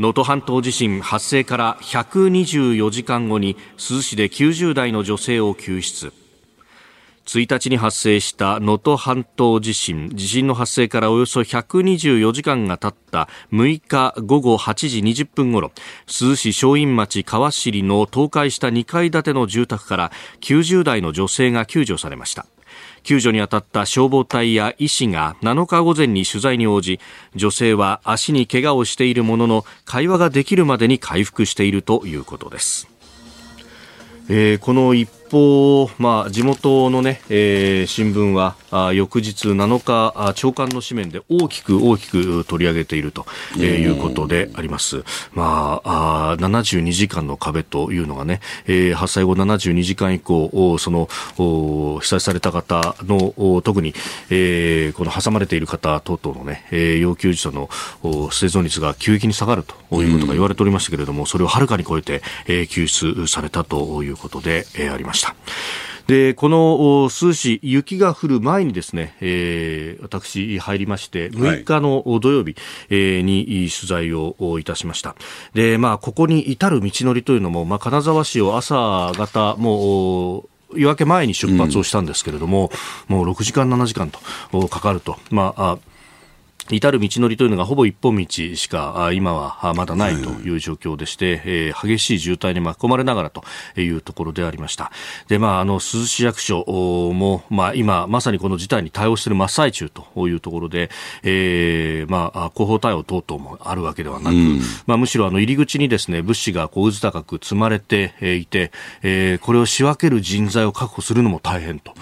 [0.00, 6.14] 能登半島地震発生から124時間後に珠洲市で90代の女性を救出。
[7.26, 15.70] 1日に発生した能登半島地震地震の発生からおよそ124時間が経った6日午後8時20分ごろ
[16.06, 22.46] 珠洲市正院町川尻の倒壊した2階建ての住宅から90代の女性が救助されました。
[23.02, 27.00] 救助に当たった消防隊や医師が7日午前に取材に応じ
[27.34, 32.88] 女性は足に怪我をしているものの会話ができるまでに回復しているということです、
[34.28, 43.26] えー、この一方、まあ、地元のね、えー、新聞はあ翌日7日あ朝刊の紙面で大きく大きく取り上げていると、
[43.56, 45.04] えー、いうことであります。
[45.32, 51.08] まああ72時間の壁というのがね、えー、発災後72時間以降その
[52.00, 53.94] 被災された方の特に、
[54.30, 57.68] えー、この挟まれている方等々のね、えー、要救助者の
[58.30, 65.19] 生存率が急激に下がるということが言われておりましたけれども、それをはるかに超えて、えー、救出されたということで、えー、ありました。
[66.06, 72.56] でこの数市、雪が降る前にですね、えー、私入りまして6日の土曜日、
[72.88, 75.14] えー、に取材をいたしました。
[75.54, 82.70] で、まあ、ここに至る道のりというのも、まあ、金沢市を朝方もう夜明け前に出発をしたんですけれども、
[83.08, 84.18] うん、もう6時間、7時間と
[84.68, 85.78] かかると、まあ、
[86.76, 93.44] 至る道のりというのがほぼ一本道しか今はまだないという状況でして、えー、激しい渋滞に巻き込まれながらと
[93.76, 94.90] いうところでありました。
[95.28, 96.64] で、まあ、あの、珠洲市役所
[97.12, 100.90] も、まあ、今、まさにこの事態に対応している真っ最中というところで、
[101.22, 111.94] えー、まあ、広報対応等々もあるわけではなく、うん、まあ、むしろあの、入り口にですね、物資がこう渦高く積まれていて、えー、これを仕分ける人材を確保するのも大変と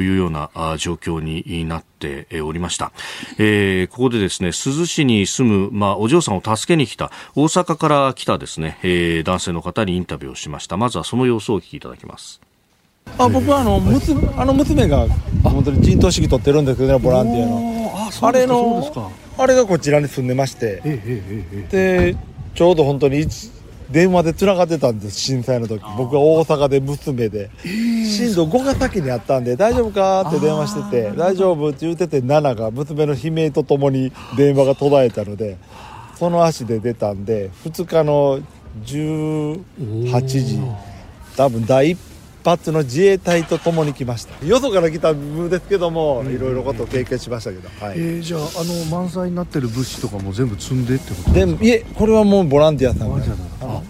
[0.00, 2.92] いうような状況になってておりました。
[3.38, 10.76] えー、ここでですね、珠洲市に住む、まあ、お嬢さんを助けに来た、大阪から来たですね、えー、男性の方にインタビューをしました。
[10.76, 12.40] まずはその様子をお聞きいただきます。
[13.18, 15.06] あ僕はあの娘あの娘が
[15.42, 20.80] 本当に陣頭指揮取ってるんですけどねボランティアのあれのあれがこちらに住んでまして、
[21.70, 22.16] で
[22.54, 23.26] ちょうど本当に
[23.92, 25.82] 電話でつながってたんです震災の時。
[25.96, 30.22] 僕は大阪で娘で、震度5が先にあったんで大丈夫か？
[30.22, 31.68] って電話してて大丈夫？
[31.68, 35.58] って言ってて7が娘の悲鳴とともに電話が途絶えたので
[36.16, 38.40] その足で出たんで2日の
[38.84, 40.58] 18時
[41.36, 41.98] 多分第一
[42.44, 44.44] 発の自衛隊と共に来ました。
[44.44, 53.20] よそから来た部分ですけども、いろいろことを経験しましたけど、はい、えー、じゃああの満載になってる物資とかも全部積んでってことでいえこれはもうボランティアさんが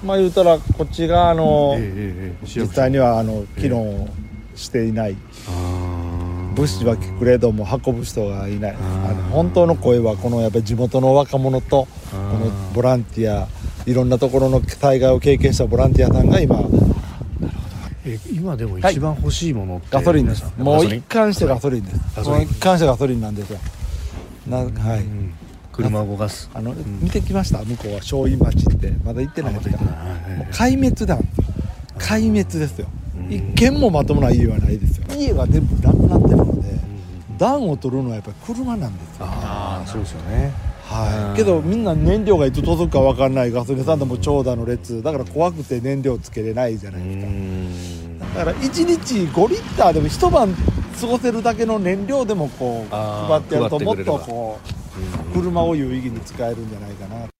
[0.04, 4.08] まあ言うたらこっちがあの、えー、実際にはあの機能
[4.54, 5.16] していない、
[6.54, 8.76] 物資はくれども運ぶ人がいない。
[8.76, 13.48] あの本当の声はこのやっぱり地元の若者とこのボランティア
[13.86, 16.60] いろんなところの災害を経験したボランティアさんが今。
[18.04, 22.28] え今でも一番欲しいものって、ガソリンですもう一貫してガソリンです。
[22.28, 23.58] もう一貫してガソリンなんですよ。
[24.48, 24.70] なはい、
[25.72, 26.50] 車を動かす。
[26.54, 27.64] あの、見てきました？
[27.64, 28.92] 向こうは正院町って。
[29.04, 31.18] まだ行ってないですかもう壊滅だ
[31.98, 32.86] 壊滅ですよ。
[33.28, 35.06] 一軒もまともな家はないですよ。
[35.16, 36.68] 家が全部なくなってるので
[37.38, 40.52] 暖を取るのはやっぱり車なんですよ、ああそうですよね。
[40.84, 43.50] はい、けどみんな燃料がいつ届くか分かんない。
[43.50, 45.02] ガソリンスタンドも長蛇の列。
[45.02, 48.26] だから怖くて燃料つけれないじゃないですか。
[48.38, 50.54] だから1日5リッターでも一晩
[51.00, 54.81] 過ごせるだけの燃料でもこう配ってやるともっとこう
[55.32, 57.31] 車を有意義に使えるんじゃないかな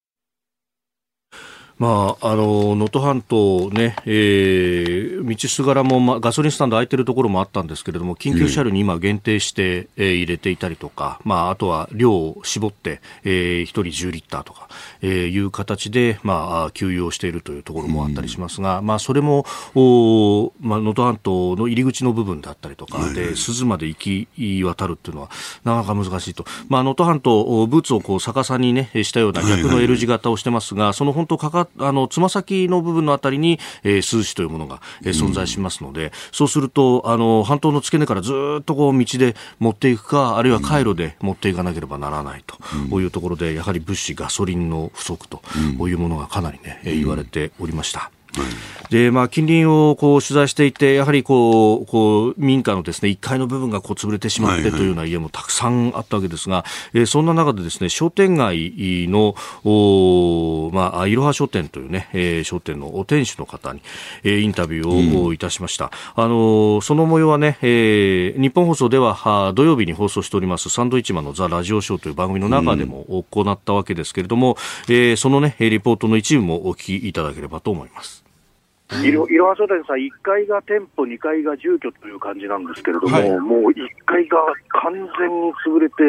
[1.82, 14.68] まあ、あの能登半島ね、えー、道すがらも、ま、ガソリンスタンド空いてるところもあったんですけれども緊急車両に今限定して、えー、入れていたりとか、まあ、あとは量を絞って、えー、1人10リッターとか、
[15.00, 25.30] えー、いう形で、まあ、給油をしているというところもあったりしますが、まあ、それも能まあ、登半島の入り口の部分だったりとかで、鈴珠まで行き渡るっていうのは
[25.64, 45.42] なかなか難しいと、まあ、能登半島ブーツをこう逆さに、ね、したような逆の L 字型をしてますが、その本当かかあのつま先の部分のあたりに、えー、数詞というものが、えー、存在しますので、うん、そうするとあの半島の付け根からずっとこう道で持っていくかあるいは回路で持っていかなければならないというところで、やはり物資ガソリンの不足と
[45.88, 48.10] いうものがかなりね、うん、言われておりました。
[48.92, 63.80] で、まあ、近隣をこう取材していて、やはりこう、こう、民家のですね、1階の部分がこう潰れてしまってというような家もたくさんあったわけですが、えー、そんな中でですね、商店街の、おまあ、いろは商店というね、えー、商店のお店主の方に、
[64.24, 65.90] えー、インタビューをいたしました。
[66.16, 74.58] うん、あのその模様はね、えー、日本放送ではは土曜日に放送しておりますサンドイッチマンのザ・ラジオショーという番組の中でも行ったわけですけれども、
[74.88, 78.21] うん、えー、そのね、リポートの一部もお聞きいただければと思います。
[79.00, 79.12] い。
[79.12, 83.74] ろいろは書店さん、1階が店舗、2階が住居という感じなんですけれども、はい、もう1
[84.04, 84.38] 階が
[84.68, 86.02] 完全に潰れて、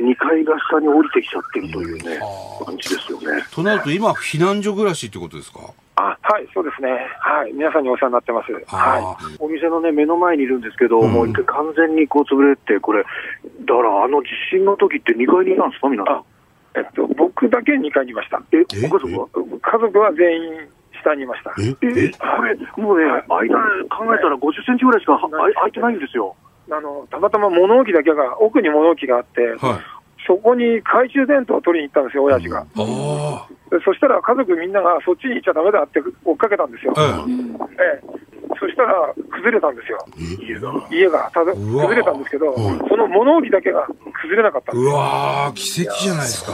[0.00, 2.18] 2階が下に降りてきちゃってるというね、
[2.64, 3.42] 感じですよね。
[3.52, 5.60] となると、今、避難所暮らしってことですか？
[5.96, 6.88] あはい、そうですね、
[7.18, 16.24] はい、皆さんにお世話になってます、はい、お店の、ね、目の前にいるんですけど、うん、もう一回完全にこう潰れて、これ、だからあの地震の時って2階にいたんですか、皆さん？
[16.72, 18.40] えっと、僕だけ2階にいました。
[18.52, 19.28] え、ご家族は？
[19.60, 20.68] 家族は全員
[21.00, 21.52] 下にいました。
[21.58, 21.74] え
[22.06, 26.36] えこれ、もうね、間考えたら50センチぐらいしか空いてないんですよ。
[26.70, 29.80] あの、たまたま物置だけが、奥に物置があって、はい、
[30.26, 32.60] そこに懐中電灯を取りに行ったんですよ、親父が。
[32.60, 36.94] うん、そしたら家族みんながそっちに行っちゃだめだって追っかけたんですよ。
[36.96, 38.30] ええ。
[38.58, 40.06] そしたら崩れたんですよ、
[40.38, 40.86] 家が。
[40.90, 42.54] 家がただ崩れたんですけど、
[42.88, 46.52] その物置だけが崩れなかったうわ奇跡じゃないですか。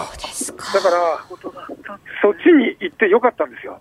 [0.73, 3.81] だから、そっちに行ってよかったんですよ。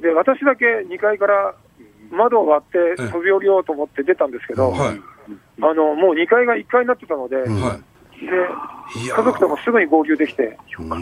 [0.00, 1.54] で、私だけ2階から
[2.10, 5.00] 窓を割って飛び降りようと思って出たんですけど、はい、
[5.60, 7.46] あのもう2階が1階になってたので、はい、
[8.20, 8.26] で
[9.12, 10.98] 家族ともすぐに合流できて、は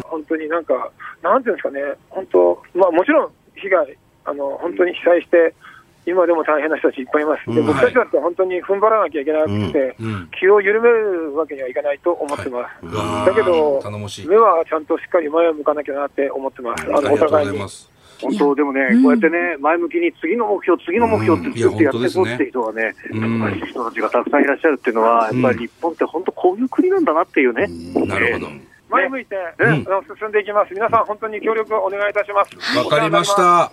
[0.00, 0.90] い、本当になんか、
[1.22, 5.54] なんていうんですかね、本当、まあ、もちろん被害、あの本当に被災して、
[6.06, 9.96] 今でも大変な人たちいっぱいいます、で僕たちだって本当に踏ん張らなきゃいけなくて、
[10.38, 12.74] 気を緩めるわけにはいかないと思ってます、
[13.26, 13.82] だけど、
[14.26, 17.60] 目はちゃんとしっかり前を向かなきゃなって思ってます、あのお互いに。
[18.20, 27.66] 本当、でもね、こうやってね、前向きに次の目標、次の目標って作ってやっていこうって人がね、やっぱり人たちがたくさんいらっしゃるっていうのは、やっぱり日本って本当こういう国なんだなっていうね。
[28.06, 28.48] なるほど。
[28.90, 29.36] 前向いて、
[30.18, 30.74] 進んでいきます。
[30.74, 32.76] 皆さん本当に協力お願いいたします。
[32.76, 33.72] わかりました。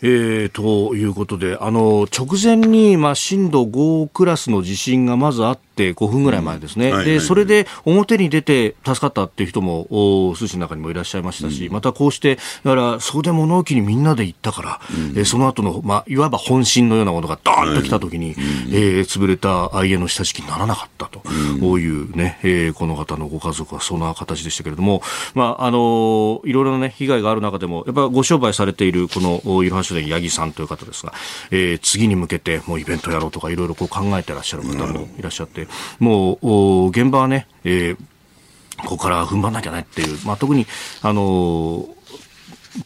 [0.00, 6.90] えー、ということで、あの、直前に、まあ、震度5クラスの地震がまずあって、5分ぐらい前ですね。
[6.90, 6.92] うん。
[6.94, 7.02] はい。
[7.02, 9.86] はいはい、で、それで表に出て助かったっていう人も、
[10.28, 12.40] お数字の中にもいらっしゃいましたし、うん、またこうして、だ
[12.70, 18.34] から、そこで物置にみんなで行ったから、うん、えー、その後の、まあ、いわば本震のようなものがドーンと来た時に、はい、
[18.72, 21.22] えー、潰れた家の下敷きにならなかったと、
[21.60, 25.02] こういうね、えー、この方のご家族はそんな形でしたけれども、
[25.34, 31.12] まあ、あのいろいろなね、被害がある中でも、やっぱご商売されている、この、いろは書店八木さんという方ですが、
[31.50, 35.68] えー、次に向けてもうイベントやろうとかいろいろこう考えてらっしゃる方もいらっしゃって、
[35.98, 37.96] もう現場はね、えー、
[38.78, 40.66] ここから踏ん張んなきゃねっていう、まあ、特に、
[41.02, 41.98] あのー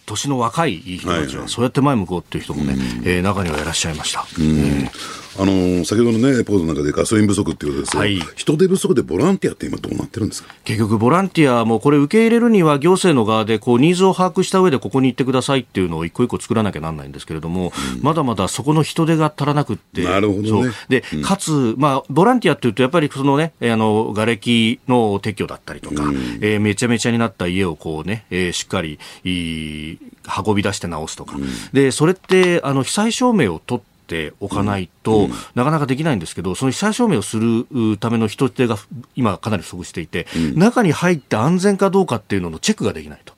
[0.07, 2.75] 年の若い人たちは、そうやって前向こうっていう人もね、
[3.05, 4.25] えー、中にはいらっしゃいました。
[4.39, 10.55] えーあの先ほどのね、レポートの中でガソリン不足っていうことですが、はい、人手不足でボランティアって今どうなってるんですか？
[10.65, 20.05] 結局ボランティアもこれ受け入れるには行政の側でこうニーズを把握した上でここに行ってくださいっていうのを一個一個作らなきゃなんないんですけれども、うん、まだまだそこの人手が足らなくって。
[20.05, 20.73] なるほどね。
[20.89, 29.99] で、うん、かつ、まあ、ボランティアっていうとやっぱりそのね、あの、瓦礫の撤去だったりとか、うん、えー、めちゃめちゃになった家をこうね、えー、しっかり、い
[30.47, 31.37] 運び出して直すとか。
[31.73, 38.77] で、それって、あの、被災証明を取ってておかないと、なかなかできないんですけど、その被災証明をするための人手が
[39.17, 43.35] 今、かなり不足していて、中に入って安全かどうかっていうののチェックができないと。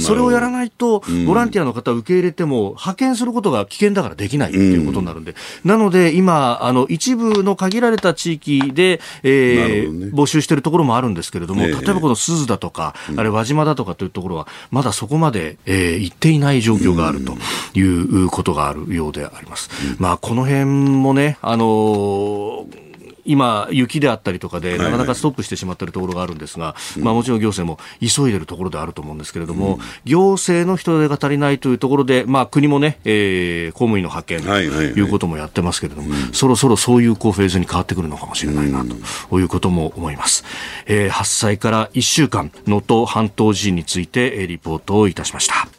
[0.00, 5.34] それをやらないと、ボランティアの方を受け入れても、派遣することが危険だからできないっていうことになるんで、
[5.64, 17.36] なので今、あの一部の限られた地域で、えー募集しているところもあるんですけれども、例えばこの鈴だとか、あれ輪島だとかというところは、まだそこまで、えー、行っていない状況があると
[17.74, 19.70] いうことがあるようであります。
[19.98, 22.83] まあ、この辺もね、あのー
[23.24, 38.84] 今、雪であったりとかで、なかなかストップしてしまっているところがあるんですが、まあ、もちろん行政も急いでいるところであると思うんですけれども、行政の人手が足りないというところで、まあ、国もね、えー、公務員の派遣ということもやってますけれども、そろそろそういうこうフェーズに変わってくるのかもしれないな
[39.30, 40.44] ということも思います。
[40.86, 45.73] えー、発災から1週間、能登半島地震についてリポートをいたしました。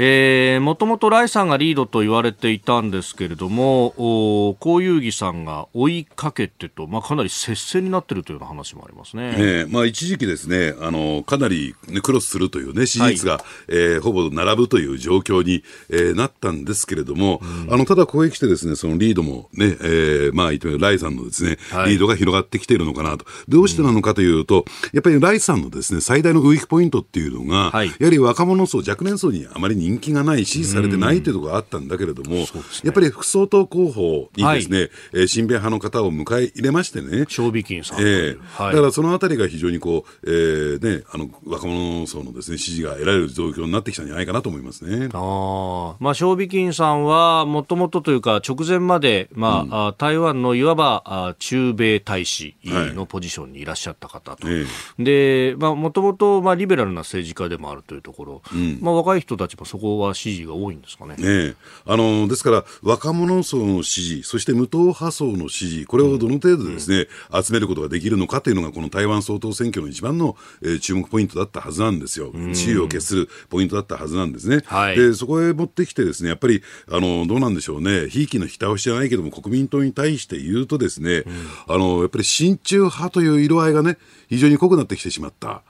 [0.00, 9.34] えー、もともとライさんがリードと言われていたんですけれども、江遊義さんが追いかけてと、まあ、かなり接戦になっているというような話もありますね。
[9.36, 23.26] えー、まあ、一時期ですね、あの、かなり、ね、クロスするというね、支持率が、はい、えー、ほぼ並ぶという状況に、えー、なったんですけれども、うん、あの、ただここへ来てですね、そのリードもね、えー、まあ、言ってライさんのですね、はい、リードが広がってきているのかなと。
[23.48, 32.46] どうしてなのかというと、うん、やっぱりライさんのですね、最大のウィークポイントっていうのが、はい、やはり若者層、若年層にあまり人気がないし、されてないというところがあったんだけれども、ね、
[32.84, 45.08] やっぱり副総統候補にですね、はい、えー、親米派の方を迎え入れましてね、小美金さん、えーはい、だからそのあたりが非常にこう、えーね、あの若者層のです、ね、支持が得られる状況になってきたんじゃないかなと思いますね。
[45.12, 54.66] あ、まあ、さんはもともとというか、直前まで、まあ、うん、台湾のいわば中米大使のポジションにいらっしゃった方と、はい、
[55.02, 61.16] でもともとリベラルな政治家でもあるというところ、うん、まあ、若い人たちもそこは支持が多いんですかね。
[61.16, 61.54] ね
[61.86, 72.32] あのですから、若者層の支持、そして無党派層の支持、これをどの程度ですね、うん、集めることができるのかというのが、この台湾総統選挙の一番の、えー、注目ポイントだったはずなんですよ。
[72.52, 74.62] 地位を決するポイントだったはずなんですね。
[74.66, 83.98] はい、で、そこへ持ってきてですね、やっぱり、あの、どうなんでしょうね、ひいきのひた押しじゃないけども、国民党に対して言うとですね、うん、あの、やっぱり親中派という色合いがね、
[84.28, 85.48] 非常に濃くなってきてしまった。
[85.48, 85.62] やっ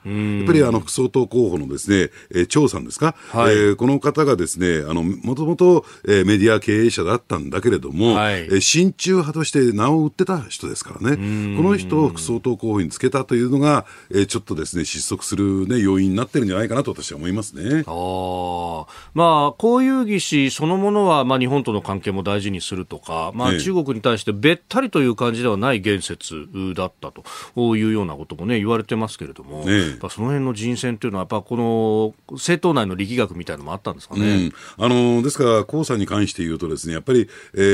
[0.45, 11.17] ぱりあの副総統候補のですね、えー、張さんですか、はい、えー、この方がですね、あの、もともと、えー、メディア経営者だったんだけれども、はい、えー、親中派として名を売ってた人ですからね、
[11.57, 17.83] この人を副総統候補につけたというのが、えー、ちょっとですね、失速するね、要因になってるんじゃないかなと私は思いますね。
[17.87, 27.23] あまあ、こういう議士そのものは、まあ、日本との関係も大事にするとか、まあ、中国に対してべったりという感じではない言説だったと
[27.75, 31.55] いうようなこともね、言われてますけれども、ね、その辺の人選というのは、やっぱこ
[32.29, 34.51] の政党内の力学みたいなのもあったんですかね。
[34.77, 37.27] うん、あのですから、江さんに関して言うと、ですねやっぱり、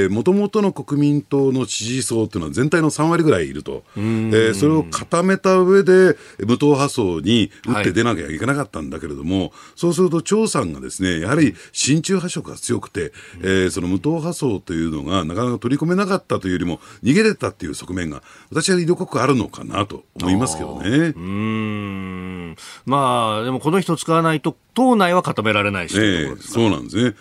[0.10, 21.14] もともとの国民党の支持層というのは全体の3割ぐらいいると、えー、それを固めた上で、無党派層に打って出なきゃいけなかったんだけれども、はい、そうすると、張さんがですねやはり親中派色が強くて、えー、その無党派層というのがなかなか取り込めなかったというよりも、逃げれたっていう側面が、私は色濃くあるのかなと思いますけどね。
[21.16, 22.56] うん。
[22.86, 27.16] まあ、でもこの人使わないと、党内は固められないし、えー、そうなんですね。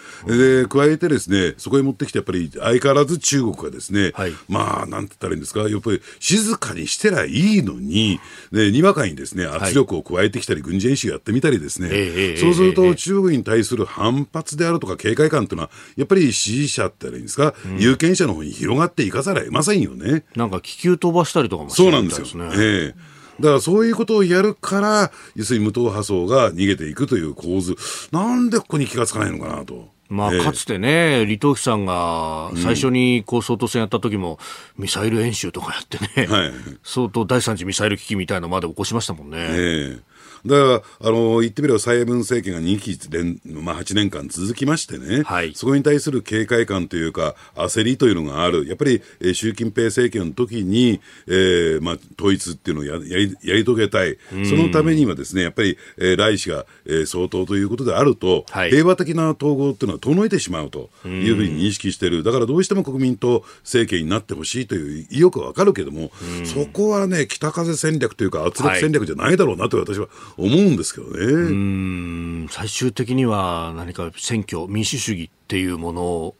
[0.62, 8.20] で、加えてですね、そこへ持ってきて、やっぱり相変わらず中国がですね、はい、まあ、なんて言ったらいいんですか、やっぱり静かにしてりゃいいのに、
[8.52, 20.24] ね、にわかにですね、圧力を加えてきたり、軍事演習やってみたりですね、そうすると中国に対する反発であるとか警戒感というのは、やっぱり支持者っていうんですか、うん、有権者の方に広がっていかざるを得ませんよね。
[20.36, 22.24] なんか気球飛ばしたりとかもしてるみたいですね。
[22.30, 22.64] そうなんですよ。
[22.64, 27.76] ええだからそういうことをやるから、要するに無党派層が逃げていくという構図、
[28.12, 29.92] なんでここに気がつかないのかなと。
[30.08, 34.38] まあ、かつてね、李登輝さんが最初にこう総統選やった時も、
[34.76, 39.38] ミサイル演習とかやってね、はい、相当第三次ミサイル危機みたいなのまで起こしましたもんね。
[39.38, 40.00] えー
[40.46, 48.66] だから、あの、言ってみれば蔡英文政権が2期連、まあ、8年間続きましてね、はい、そこに対する警戒感というか、焦りというのがある。
[48.66, 54.18] やっぱり、えー、習近平政権の時に、えー、まあ、統一っていうのをややりやり遂げたい。
[54.44, 62.22] そのためにはですね、やっぱり、えー、来氏が、えー、相当ということであると、はい、平和的な統合っていうのは遠のいてしまうというふうに認識している。
[62.22, 66.10] だからどうしても国民党政権になってほしいという意欲はわかるけども、
[66.44, 71.24] そこはね、北風戦略というか圧力戦略じゃないだろうなと私は思うんですけどね。
[71.24, 76.34] うん最終的には何か選挙、民主主義っていうもの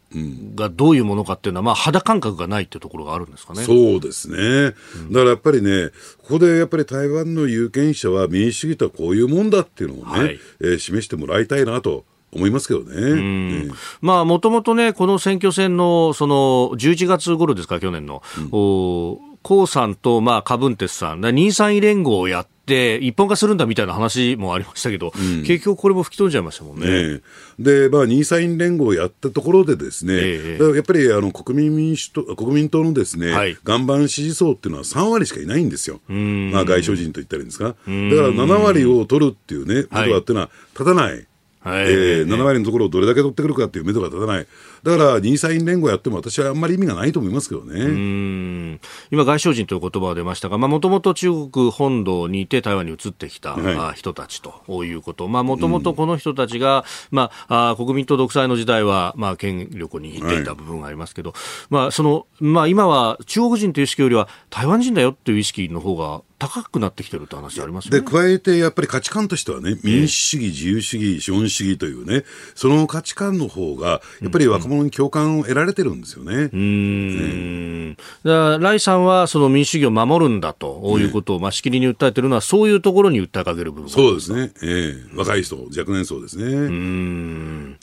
[0.55, 3.62] がどういうものかっていうのは、まあ、肌感覚がないっていうところがあるんですかね。
[3.62, 4.74] そうですね。
[5.11, 12.05] だからやっぱりね、ここでやっぱり台湾の有権者は民主主義とはこういうもんだっていうのをね、はい、えー、示してもらいたいなと。
[12.36, 13.70] 思いますけどね。
[14.01, 18.24] まあ、もともとね、この選挙戦の、その、11月頃ですか、去年の。
[18.53, 27.14] うん江さんと、まあ、カブンテスさん、2、3位連合をやって、一本化するんだみたいな話もありましたけど、うん、結局これも吹き飛んじゃいましたもんね。
[27.14, 27.20] ね
[27.58, 36.00] で、まあ、2、3位連合をやったところでですね、えやっぱりあの国民民主党、国民党のですね、はい、岩盤支持層っていうのは3割しかいないんですよ。
[36.08, 37.64] まあ、外相陣と言ったらいいんですか。
[37.64, 41.26] だから7割を取るっていうね、ことはっていうのは立たない。
[41.64, 44.46] はい、えー、7割のところをどれだけ取ってくるかっていう目処が立たない。
[44.85, 48.78] だから、任サイン連合やっても私はあんまり意味がないと思いますけどね。
[49.11, 55.26] 今、外相人という言葉が出ましたが、もともと中国本土にいて台湾に移ってきた、はい、人たちということ。
[55.26, 61.39] もともとこの人たちが、まあ、あ国民党独裁の時代は、まあ、権力を握っていた部分がありますけど、はい、
[61.70, 68.01] まあ、その、まあ、今は中国人という意識よりは台湾人だよっていう意識の方が高くなってきてるって話ありますね。
[68.01, 72.24] で、加えてやっぱり価値観としてはね、民主主義、自由主義、資本主義というね、
[72.55, 76.51] その価値観の方が、やっぱり若者に共感を得られてるんですよね。
[76.53, 77.89] うん。
[77.91, 84.53] ね、だから、ライさんはその民主主義を守るんだということを、まあ、しきりに訴えてるのは、そういうところに訴えかける部分そうですね。
[84.62, 86.45] ええー、若い人、若年層ですね。
[86.45, 87.77] うん。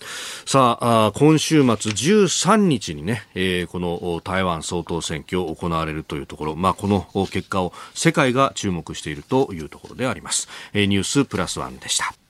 [0.46, 10.48] さあ、あ今週末13日にね、えー、この台湾総統選挙を行われるというところ、まあ、この結果を世界が注目しているというところであります。
[10.74, 12.20] えー、ニュースプラスワンでした。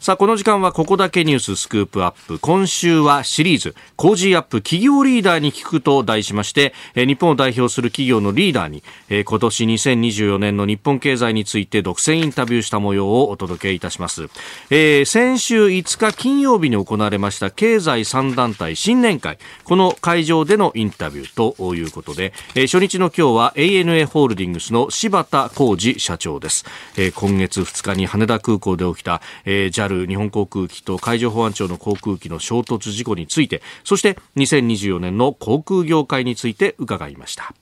[0.00, 2.38] さあ、この時間はここだけニューススクープアップ。
[2.38, 14.30] 今週はシリーズ、コージーアップ企業リーダーに聞くと題しまして、え日本を代表する企業のリーダーに、え今年2024年の日本経済について独占インタビューした模様をお届けいたします。
[14.70, 26.64] えー、先週5日金曜日に行われました経済3団体新年会、この会場でのインタビューということで、え、初日の今日は ANA ホールディングスの柴田浩二社長です。
[26.96, 37.52] え、今月2日に羽田空港で起きた、えー、る日本航空機と海上保安庁の航空機の衝突事故についてそして2024年の航空業界について伺いました。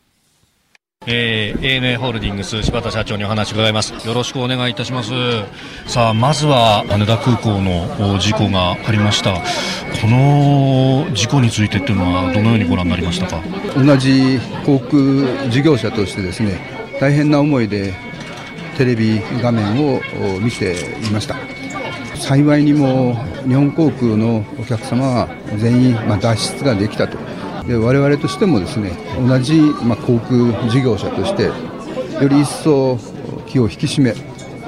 [1.06, 4.06] えー、ANA ホールディングス柴田社長にお話伺います。
[4.06, 5.10] よろしくお願いいたします。
[5.86, 9.32] さあまずは羽田空港の事故がありました。
[9.32, 9.40] こ
[10.06, 13.40] の事故についてっていうのはどのようにご覧になりましたか？
[13.76, 16.58] 同じ航空事業者としてですね
[17.00, 17.94] 大変な思いで
[18.76, 20.00] テレビ画面を
[20.40, 20.74] 見て
[21.06, 21.36] いました
[22.18, 23.14] 幸いにも
[23.46, 27.16] 日本航空のお客様は全員、まあ、脱出ができたと。
[27.66, 28.92] で我々としてもですね
[29.26, 31.52] 同じ、まあ、航空事業者としてよ
[32.28, 32.98] り一層
[33.46, 34.14] 気を引き締め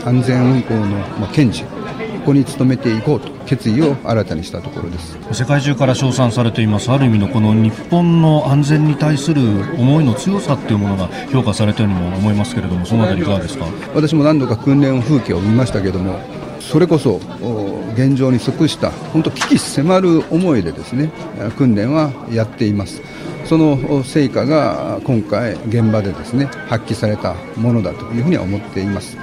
[0.05, 5.19] 安全運航の、まあ、堅持ここに努めていこうと決意を新たにしたところです。
[5.33, 9.41] 世界中から称賛されていますある意味のこの日本の安全に対する
[9.79, 13.65] 思いの強さっていうものが評価されているようにも思いますけれどもそのあたりいかがですか？
[13.95, 16.21] 私も何度か訓練風景を見ましたけれども
[16.61, 17.21] それこそ
[17.95, 21.11] 現状に即した本当危機迫る思いでですね
[21.57, 23.03] 訓練はやっています。
[23.47, 29.17] その成果が今回現場でですね発揮されたものだというふうには思っています。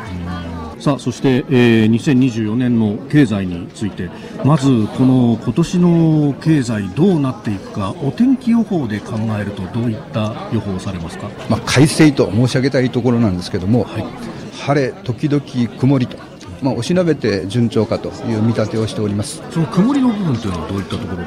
[0.80, 4.12] さあそして、えー、2024年の経済について
[4.44, 4.68] まず
[4.98, 14.06] この今年の経済どうなっていくかお天気予報で考えるとどういった予報をされますか、まあ、快晴と申し上げたいところなんですけども、はい、
[14.54, 15.42] 晴れ時々
[15.80, 16.18] 曇りと
[16.62, 19.44] まあ、おしなべて順調かという見立てをしております。
[19.52, 21.26] その曇りの部分というのはどういったところが？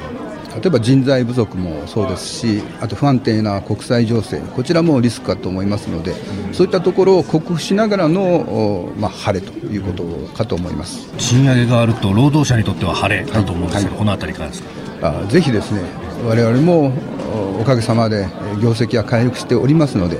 [0.57, 10.05] 例えば人材不足もそうですし、あと不安定な国際情勢、こちらもリスクかと思いますので、うん、そういったところを克服しながらの、まあ、晴れということ
[10.35, 11.09] かと思います。
[11.19, 14.69] 賃上げがあると、労働者にとっては晴れだと思うんですけど、はい、このあたりからですか？
[15.23, 15.83] あぜひですね、
[16.27, 16.93] 我々も
[17.61, 18.27] おかげさまで
[18.61, 20.19] 業績は回復しておりますので、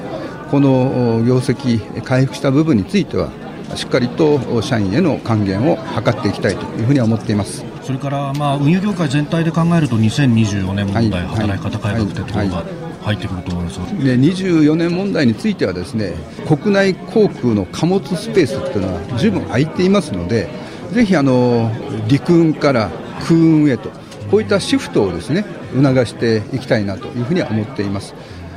[0.53, 3.31] この業績、回復した部分については、
[3.77, 7.65] しっかりと社員への還元を図っていきたいというふうには思っています。
[7.83, 12.65] それから、まあ、運輸業界全体で考えると2024年問題、はい、働き方改革というところが、
[13.03, 13.79] 入ってくると思います。
[14.05, 16.15] で24年問題についてはですね
[16.47, 20.49] 国内航空の貨物スペースっていうのは十分空いていますので
[20.93, 21.71] ぜひあの
[22.09, 22.91] 陸運から
[23.21, 23.91] 空運へと
[24.31, 25.45] こういったシフトをですね
[25.75, 28.15] 促していきたいなというふうには思っています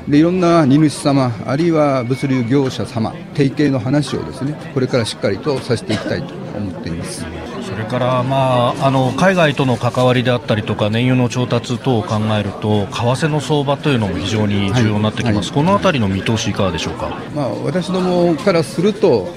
[0.08, 7.26] でいろんな荷主様あるいは物流業者様提携の話をですねこれからしっかりとさせていきたいと思っています。
[7.64, 15.46] それから、まあ、あの海外との関わりであったりとか燃油の調達等を考えると為替の相場というのも非常に重要になってきます、はい。
[15.46, 19.34] はい、このあたりの見通しいかがでしょうか、まあ、私どもからすると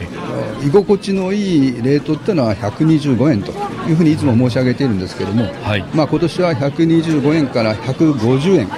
[0.63, 3.53] 居心地のいいレートっていうのは125円と
[3.89, 5.85] いうふうにいつも申し上げているんですけれども、はい。
[5.95, 8.69] まあ、今年は125円から150円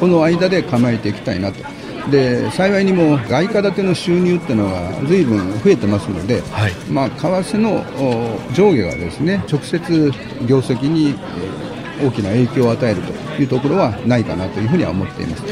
[0.00, 1.64] この間で構えていきたいなと。
[2.10, 7.84] で幸いにも外貨建ての収入っていうのがずいぶん増えてますので、はい、まあ、為替の
[8.54, 10.10] 上下がですね直接
[10.46, 11.14] 業績に
[12.02, 15.42] 大きな影響を与えるというところはないかなというふうには思っています。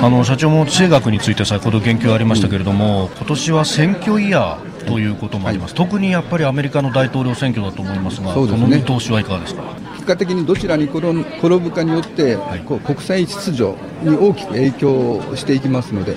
[0.00, 9.62] あの社長も地政学について先ほど言及ありましたけれども、うん、今年は選挙イヤーということもあります、はい、特にやっぱりアメリカの大統領選挙だと思いますが、すね、この見通しはいかがですか？
[9.62, 11.12] 結果的にどちらに転
[11.58, 16.16] ぶかによって、はい、こう国際秩序に大きく影響していきますので、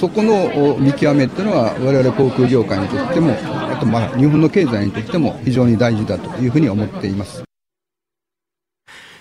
[0.00, 7.47] そこの見極めっていうのは、われわれ航空業界にとっても、あとまあ日本の経済にとっても非常に大事だというふうに思っています。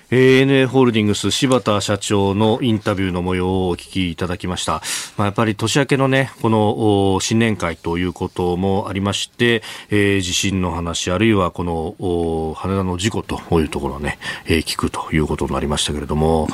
[0.09, 4.81] ANA ホールディングス柴田社長のインタビューの模様をお聞きいただきました。
[5.17, 16.47] まあ、やっぱり年明けのね、この新年会ということもありまして、えー、地震の話、あるいはこの羽田の事故というところをね、えー、聞くということになりましたけれども、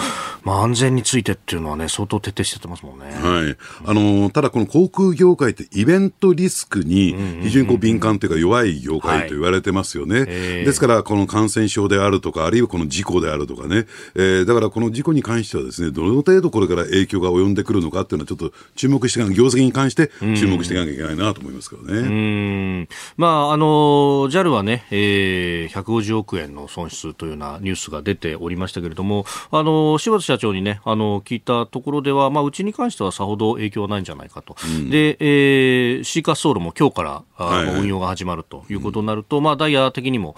[0.43, 3.05] まあ、安全についてっていうのはね、相当徹底してますもんね。
[3.05, 3.55] はい。
[3.85, 10.21] あの、ただこの航空業界ってイベントリスクに非常にこう敏感というか弱い業界と言われてますよね。
[10.21, 13.85] はいえー、ですから、この感染症であるとか、あるいはこの事故であるとかね、
[14.15, 21.99] えー、だからこの事故に関してはですね、どの程度これから影響が及んでくるのかっていうのは、ちょっと注目していかない、業績に関して注目していかなきゃいけないなと思いますけどね。
[21.99, 22.87] うん。
[23.17, 23.65] まあ、あの、
[24.29, 34.55] JAL はね、えー、150億円の損失というようなニュースが出ておりましたけれども、あの、柴田社長にね、あの、聞いたところでは、まあ、うちに関してはさほど影響はないんじゃないかと。
[34.65, 40.35] うん、で、えー、シーカスソールも今日からあ、はいはい、運用が始まるということになると、うん、まあ、ダイヤ的にも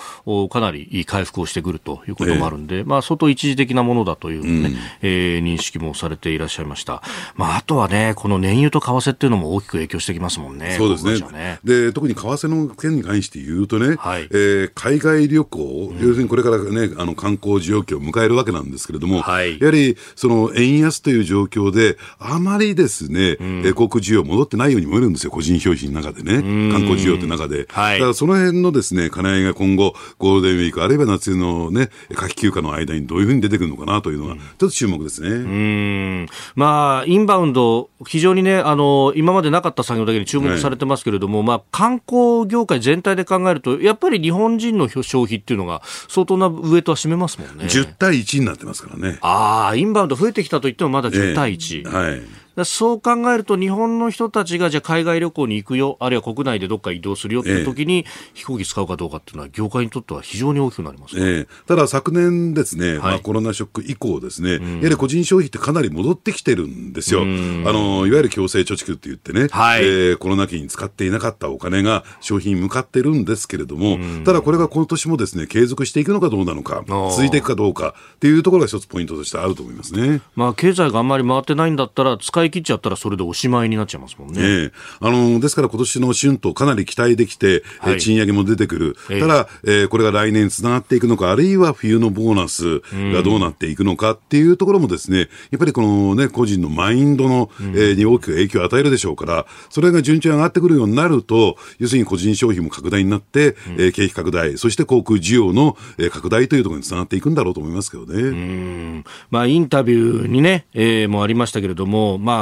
[0.49, 7.02] かなり回復をしてくるということもあるんで、えー、まあ、相当一時的なものだというね、うん、えー、認識もされていらっしゃいました。
[7.36, 10.76] まあ、あとはね、この燃油と為替っていうのも大きく影響してきますもんね。
[10.78, 11.20] そうですね。
[11.32, 26.41] ねで、特に為替の件に関して言うとね、はい、えー、海外旅行、要するにこれからね、あの観光需要期を迎えるわけなんですけれども、はい、やはりその円安という状況で、あまりですね、うん、航空需要戻ってないように見えるんですよ、個人消費の中でね、
[26.72, 27.66] 観光需要って中で。
[27.70, 35.30] はい、だからその辺のですね、兼ね合いが今後、ゴールデンウィーク、あるいは夏のね、夏季休暇の間にどういうふうに出てくるのかなというのが、ちょっと注目ですね。
[35.30, 36.28] うん。
[36.56, 47.66] まあ、インバウンド、非常にね、あの、今までなかった産業だけに注目されてますけれども、はい、まあ、観光業界全体で考えると、やっぱり日本人の消費っていうのが相当なウエイトは占めますもんね。
[47.66, 49.18] 10対1になってますからね。
[49.22, 51.82] ああ、インバウンド増えてきたといってもまだ10対1。
[51.82, 52.22] えー、はい。
[52.64, 80.22] そう考えると日本の人たちがじゃ海外旅行に行くよあるいは国内でどっか移動するよっていう時に、飛行機使うかどうかっていうのは業界にとっては非常に大きくなります、ね、えただ昨年ですね、はい、まあ、コロナショック以降ですね、うん、やはり個人消費ってかなり戻ってきてるんですよ、あのいわゆる強制貯蓄って言ってね、はい、えー、コロナ期に使っていなかったお金が消費に向かってるんですけれども、ただこれが今年もですね継続していくのかどうなのか、続いていくかどうかっていうところが一つポイントとしてあると思いますね。
[80.36, 84.41] まあ経済があんまり回ってないんだったら使い切っちゃったらそれでおしまいになっちゃいますもんね。
[84.41, 88.98] えー、あのですから今年の春闘かなり期待できて、はい、賃上げも出てくる。
[89.20, 92.82] ただ、えー、これが来年つながっていくのか、あるいは冬のボーナス
[93.14, 108.22] がどうなっていくのかっていうところもですね、やっぱりこのね、個人のマインドの、えー、に大きく影響を与えるでしょうから、それが順調に上がってくるようになると、要するに個人消費も拡大になって、うん、えー、景気拡大、そして航空需要の、えー、拡大というところにつながっていくんだろうと思いますけどね。
[108.22, 109.04] うん。
[109.30, 112.35] まあ、インタビューにね、えー、もありましたけれども、まあ、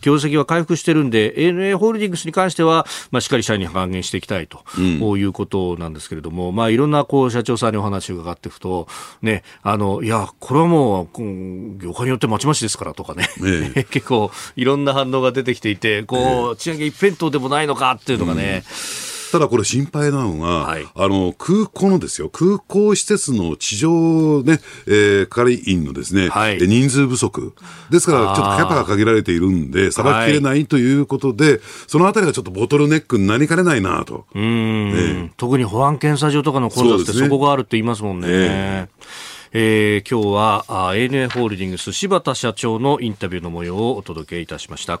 [0.00, 8.88] 業績は回復してるんで、ANA ホールディングスに関しては、まあ、しっかり社員に還元していきたいと、うん、いうことなんですけれども、まあ、いろんなこう社長さんにお話を伺っていくと、
[9.22, 11.08] ね、あの、いや、これはもう、
[11.78, 18.64] 業界によってまちまちですからとかね、ええ、 結構いろんな反応が出てきていて、こう、賃上げ一辺倒でもないのかっていうのがね、
[19.10, 27.54] うんただこれ心配なのが、はい、あの空港のですよ、空港施設の地上ね、えー、係員のですね、はい、人数不足。
[27.90, 34.26] ですから、ちょっとキャパが限られているんで、さばききれないということで、はい、そのあたりがちょっとボトルネックになりかねないなと。
[34.34, 38.26] うん、特に保安検査場とかの混雑ってそこがあるって言いますもんね。
[38.30, 45.00] えーえー、今日は ANA ホールディングス柴田社長のインタビューの模様をお届けいたしました